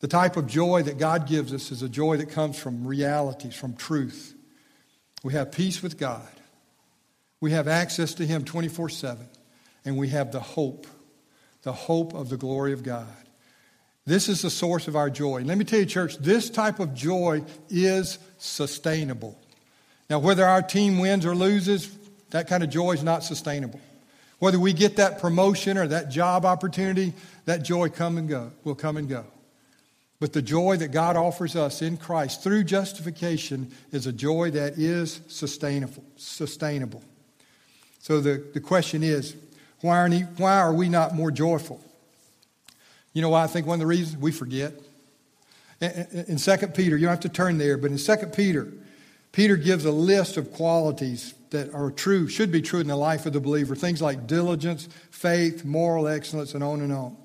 The 0.00 0.08
type 0.08 0.36
of 0.36 0.48
joy 0.48 0.82
that 0.82 0.98
God 0.98 1.28
gives 1.28 1.54
us 1.54 1.70
is 1.70 1.82
a 1.82 1.88
joy 1.88 2.16
that 2.16 2.30
comes 2.30 2.58
from 2.58 2.84
realities, 2.84 3.54
from 3.54 3.76
truth. 3.76 4.34
We 5.22 5.34
have 5.34 5.52
peace 5.52 5.84
with 5.84 5.98
God. 5.98 6.26
We 7.40 7.52
have 7.52 7.68
access 7.68 8.14
to 8.14 8.26
Him 8.26 8.44
24 8.44 8.88
7. 8.88 9.24
And 9.84 9.96
we 9.96 10.08
have 10.08 10.32
the 10.32 10.40
hope, 10.40 10.88
the 11.62 11.72
hope 11.72 12.12
of 12.12 12.28
the 12.28 12.36
glory 12.36 12.72
of 12.72 12.82
God. 12.82 13.06
This 14.08 14.30
is 14.30 14.40
the 14.40 14.48
source 14.48 14.88
of 14.88 14.96
our 14.96 15.10
joy. 15.10 15.42
Let 15.42 15.58
me 15.58 15.66
tell 15.66 15.80
you, 15.80 15.84
church, 15.84 16.16
this 16.16 16.48
type 16.48 16.80
of 16.80 16.94
joy 16.94 17.44
is 17.68 18.18
sustainable. 18.38 19.38
Now, 20.08 20.18
whether 20.18 20.46
our 20.46 20.62
team 20.62 20.98
wins 20.98 21.26
or 21.26 21.34
loses, 21.34 21.94
that 22.30 22.48
kind 22.48 22.62
of 22.62 22.70
joy 22.70 22.92
is 22.92 23.02
not 23.02 23.22
sustainable. 23.22 23.80
Whether 24.38 24.58
we 24.58 24.72
get 24.72 24.96
that 24.96 25.20
promotion 25.20 25.76
or 25.76 25.86
that 25.88 26.08
job 26.08 26.46
opportunity, 26.46 27.12
that 27.44 27.62
joy 27.62 27.90
come 27.90 28.16
and 28.16 28.26
go, 28.26 28.50
will 28.64 28.74
come 28.74 28.96
and 28.96 29.10
go. 29.10 29.26
But 30.20 30.32
the 30.32 30.40
joy 30.40 30.78
that 30.78 30.88
God 30.88 31.16
offers 31.16 31.54
us 31.54 31.82
in 31.82 31.98
Christ 31.98 32.42
through 32.42 32.64
justification 32.64 33.70
is 33.92 34.06
a 34.06 34.12
joy 34.12 34.52
that 34.52 34.78
is 34.78 35.20
sustainable. 35.28 36.02
sustainable. 36.16 37.02
So 37.98 38.22
the, 38.22 38.42
the 38.54 38.60
question 38.60 39.02
is 39.02 39.36
why 39.82 39.98
are, 39.98 40.10
why 40.38 40.56
are 40.56 40.72
we 40.72 40.88
not 40.88 41.14
more 41.14 41.30
joyful? 41.30 41.84
You 43.12 43.22
know 43.22 43.30
why 43.30 43.42
I 43.42 43.46
think 43.46 43.66
one 43.66 43.74
of 43.74 43.80
the 43.80 43.86
reasons? 43.86 44.16
We 44.16 44.32
forget. 44.32 44.74
In, 45.80 46.24
in 46.28 46.36
2 46.36 46.56
Peter, 46.68 46.96
you 46.96 47.06
don't 47.06 47.10
have 47.10 47.20
to 47.20 47.28
turn 47.28 47.58
there, 47.58 47.76
but 47.76 47.90
in 47.90 47.98
2 47.98 48.16
Peter, 48.34 48.72
Peter 49.32 49.56
gives 49.56 49.84
a 49.84 49.92
list 49.92 50.36
of 50.36 50.52
qualities 50.52 51.34
that 51.50 51.72
are 51.74 51.90
true, 51.90 52.28
should 52.28 52.52
be 52.52 52.60
true 52.60 52.80
in 52.80 52.88
the 52.88 52.96
life 52.96 53.26
of 53.26 53.32
the 53.32 53.40
believer. 53.40 53.74
Things 53.74 54.02
like 54.02 54.26
diligence, 54.26 54.88
faith, 55.10 55.64
moral 55.64 56.08
excellence, 56.08 56.54
and 56.54 56.62
on 56.62 56.80
and 56.80 56.92
on. 56.92 57.16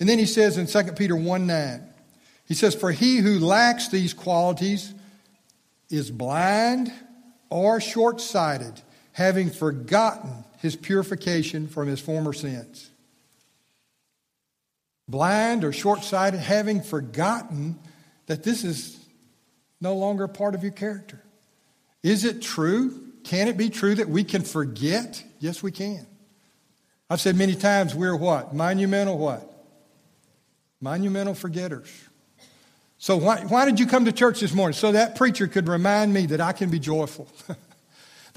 And 0.00 0.08
then 0.08 0.18
he 0.18 0.26
says 0.26 0.58
in 0.58 0.66
2 0.66 0.92
Peter 0.92 1.16
1 1.16 1.46
9, 1.46 1.82
he 2.46 2.54
says, 2.54 2.74
For 2.74 2.90
he 2.90 3.18
who 3.18 3.38
lacks 3.38 3.88
these 3.88 4.14
qualities 4.14 4.94
is 5.90 6.10
blind 6.10 6.92
or 7.50 7.80
short 7.80 8.20
sighted, 8.20 8.80
having 9.12 9.50
forgotten 9.50 10.44
his 10.58 10.76
purification 10.76 11.68
from 11.68 11.88
his 11.88 12.00
former 12.00 12.32
sins. 12.32 12.90
Blind 15.08 15.64
or 15.64 15.72
short 15.72 16.04
sighted, 16.04 16.40
having 16.40 16.82
forgotten 16.82 17.78
that 18.26 18.42
this 18.42 18.62
is 18.62 18.98
no 19.80 19.94
longer 19.94 20.28
part 20.28 20.54
of 20.54 20.62
your 20.62 20.72
character. 20.72 21.22
Is 22.02 22.24
it 22.24 22.42
true? 22.42 23.02
Can 23.24 23.48
it 23.48 23.56
be 23.56 23.70
true 23.70 23.94
that 23.94 24.08
we 24.08 24.24
can 24.24 24.42
forget? 24.42 25.22
Yes, 25.40 25.62
we 25.62 25.72
can. 25.72 26.06
I've 27.10 27.20
said 27.20 27.36
many 27.36 27.54
times 27.54 27.94
we're 27.94 28.16
what? 28.16 28.54
Monumental 28.54 29.16
what? 29.16 29.50
Monumental 30.80 31.34
forgetters. 31.34 31.90
So, 32.98 33.16
why, 33.16 33.40
why 33.42 33.64
did 33.64 33.80
you 33.80 33.86
come 33.86 34.04
to 34.04 34.12
church 34.12 34.40
this 34.40 34.52
morning? 34.52 34.74
So 34.74 34.92
that 34.92 35.16
preacher 35.16 35.46
could 35.46 35.68
remind 35.68 36.12
me 36.12 36.26
that 36.26 36.40
I 36.40 36.52
can 36.52 36.68
be 36.68 36.78
joyful. 36.78 37.28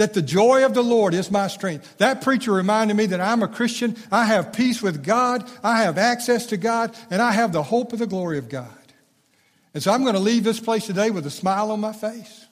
that 0.01 0.15
the 0.15 0.21
joy 0.23 0.65
of 0.65 0.73
the 0.73 0.81
Lord 0.81 1.13
is 1.13 1.29
my 1.29 1.47
strength. 1.47 1.97
That 1.99 2.23
preacher 2.23 2.51
reminded 2.51 2.97
me 2.97 3.05
that 3.05 3.21
I'm 3.21 3.43
a 3.43 3.47
Christian. 3.47 3.95
I 4.11 4.25
have 4.25 4.51
peace 4.51 4.81
with 4.81 5.03
God. 5.03 5.47
I 5.63 5.83
have 5.83 5.99
access 5.99 6.47
to 6.47 6.57
God. 6.57 6.97
And 7.11 7.21
I 7.21 7.31
have 7.31 7.53
the 7.53 7.61
hope 7.61 7.93
of 7.93 7.99
the 7.99 8.07
glory 8.07 8.39
of 8.39 8.49
God. 8.49 8.67
And 9.75 9.83
so 9.83 9.91
I'm 9.91 10.01
going 10.01 10.15
to 10.15 10.19
leave 10.19 10.43
this 10.43 10.59
place 10.59 10.87
today 10.87 11.11
with 11.11 11.27
a 11.27 11.29
smile 11.29 11.69
on 11.69 11.79
my 11.79 11.93
face, 11.93 12.47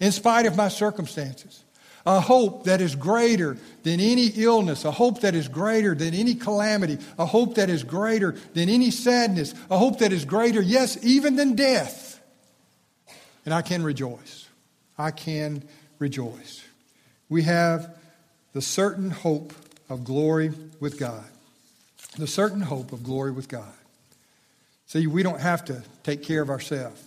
in 0.00 0.10
spite 0.10 0.46
of 0.46 0.56
my 0.56 0.66
circumstances 0.66 1.62
a 2.06 2.20
hope 2.20 2.64
that 2.64 2.80
is 2.80 2.94
greater 2.94 3.58
than 3.82 4.00
any 4.00 4.28
illness, 4.28 4.86
a 4.86 4.90
hope 4.90 5.20
that 5.20 5.34
is 5.34 5.46
greater 5.46 5.94
than 5.94 6.14
any 6.14 6.34
calamity, 6.34 6.96
a 7.18 7.26
hope 7.26 7.56
that 7.56 7.68
is 7.68 7.84
greater 7.84 8.32
than 8.54 8.70
any 8.70 8.90
sadness, 8.90 9.54
a 9.70 9.76
hope 9.76 9.98
that 9.98 10.10
is 10.10 10.24
greater, 10.24 10.62
yes, 10.62 10.96
even 11.04 11.36
than 11.36 11.54
death. 11.54 12.18
And 13.44 13.52
I 13.52 13.60
can 13.60 13.82
rejoice. 13.82 14.48
I 14.96 15.10
can 15.10 15.64
rejoice. 15.98 16.64
We 17.28 17.42
have 17.42 17.96
the 18.52 18.62
certain 18.62 19.10
hope 19.10 19.52
of 19.88 20.04
glory 20.04 20.52
with 20.80 20.98
God. 20.98 21.24
The 22.18 22.26
certain 22.26 22.60
hope 22.60 22.92
of 22.92 23.02
glory 23.02 23.32
with 23.32 23.48
God. 23.48 23.72
See, 24.86 25.06
we 25.06 25.22
don't 25.22 25.40
have 25.40 25.64
to 25.66 25.82
take 26.02 26.22
care 26.22 26.42
of 26.42 26.50
ourselves. 26.50 27.02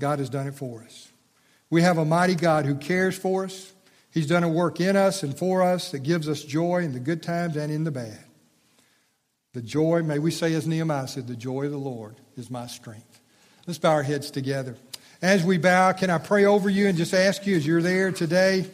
God 0.00 0.18
has 0.18 0.28
done 0.28 0.48
it 0.48 0.54
for 0.54 0.82
us. 0.82 1.08
We 1.70 1.82
have 1.82 1.98
a 1.98 2.04
mighty 2.04 2.34
God 2.34 2.66
who 2.66 2.74
cares 2.74 3.16
for 3.16 3.44
us, 3.44 3.72
He's 4.10 4.28
done 4.28 4.44
a 4.44 4.48
work 4.48 4.80
in 4.80 4.96
us 4.96 5.24
and 5.24 5.36
for 5.36 5.62
us 5.62 5.90
that 5.90 6.00
gives 6.00 6.28
us 6.28 6.44
joy 6.44 6.82
in 6.82 6.92
the 6.92 7.00
good 7.00 7.20
times 7.22 7.56
and 7.56 7.72
in 7.72 7.82
the 7.82 7.90
bad. 7.90 8.18
The 9.54 9.62
joy, 9.62 10.02
may 10.02 10.20
we 10.20 10.30
say 10.30 10.54
as 10.54 10.68
Nehemiah 10.68 11.08
said, 11.08 11.26
the 11.26 11.34
joy 11.34 11.64
of 11.64 11.72
the 11.72 11.78
Lord 11.78 12.14
is 12.36 12.50
my 12.50 12.66
strength. 12.68 13.20
Let's 13.66 13.78
bow 13.78 13.90
our 13.90 14.02
heads 14.02 14.30
together. 14.30 14.76
As 15.22 15.42
we 15.42 15.58
bow, 15.58 15.92
can 15.92 16.10
I 16.10 16.18
pray 16.18 16.44
over 16.44 16.68
you 16.68 16.86
and 16.86 16.98
just 16.98 17.14
ask 17.14 17.46
you 17.46 17.56
as 17.56 17.66
you're 17.66 17.82
there 17.82 18.12
today? 18.12 18.66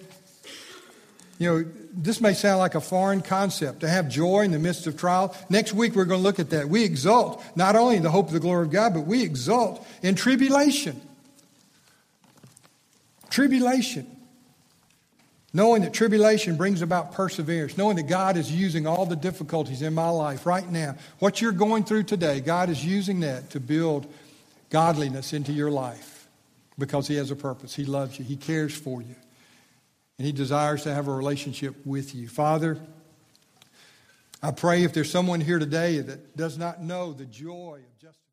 You 1.40 1.48
know, 1.48 1.70
this 1.94 2.20
may 2.20 2.34
sound 2.34 2.58
like 2.58 2.74
a 2.74 2.82
foreign 2.82 3.22
concept 3.22 3.80
to 3.80 3.88
have 3.88 4.10
joy 4.10 4.42
in 4.42 4.50
the 4.50 4.58
midst 4.58 4.86
of 4.86 4.98
trial. 4.98 5.34
Next 5.48 5.72
week, 5.72 5.96
we're 5.96 6.04
going 6.04 6.20
to 6.20 6.22
look 6.22 6.38
at 6.38 6.50
that. 6.50 6.68
We 6.68 6.84
exult 6.84 7.42
not 7.56 7.76
only 7.76 7.96
in 7.96 8.02
the 8.02 8.10
hope 8.10 8.26
of 8.26 8.34
the 8.34 8.40
glory 8.40 8.66
of 8.66 8.70
God, 8.70 8.92
but 8.92 9.06
we 9.06 9.22
exult 9.22 9.84
in 10.02 10.16
tribulation. 10.16 11.00
Tribulation. 13.30 14.06
Knowing 15.54 15.80
that 15.80 15.94
tribulation 15.94 16.56
brings 16.56 16.82
about 16.82 17.14
perseverance, 17.14 17.78
knowing 17.78 17.96
that 17.96 18.06
God 18.06 18.36
is 18.36 18.52
using 18.52 18.86
all 18.86 19.06
the 19.06 19.16
difficulties 19.16 19.80
in 19.80 19.94
my 19.94 20.10
life 20.10 20.44
right 20.44 20.70
now, 20.70 20.94
what 21.20 21.40
you're 21.40 21.52
going 21.52 21.84
through 21.84 22.02
today, 22.02 22.40
God 22.40 22.68
is 22.68 22.84
using 22.84 23.20
that 23.20 23.48
to 23.50 23.60
build 23.60 24.06
godliness 24.68 25.32
into 25.32 25.52
your 25.52 25.70
life 25.70 26.28
because 26.78 27.08
He 27.08 27.16
has 27.16 27.30
a 27.30 27.36
purpose. 27.36 27.74
He 27.74 27.86
loves 27.86 28.18
you, 28.18 28.26
He 28.26 28.36
cares 28.36 28.76
for 28.76 29.00
you, 29.00 29.16
and 30.20 30.26
He 30.26 30.32
desires 30.32 30.82
to 30.82 30.92
have 30.92 31.08
a 31.08 31.12
relationship 31.14 31.74
with 31.86 32.14
you. 32.14 32.28
Father, 32.28 32.76
I 34.42 34.50
pray 34.50 34.84
if 34.84 34.92
there's 34.92 35.10
someone 35.10 35.40
here 35.40 35.58
today 35.58 35.98
that 36.00 36.36
does 36.36 36.58
not 36.58 36.82
know 36.82 37.14
the 37.14 37.24
joy 37.24 37.78
of 37.78 37.98
justice. 37.98 38.29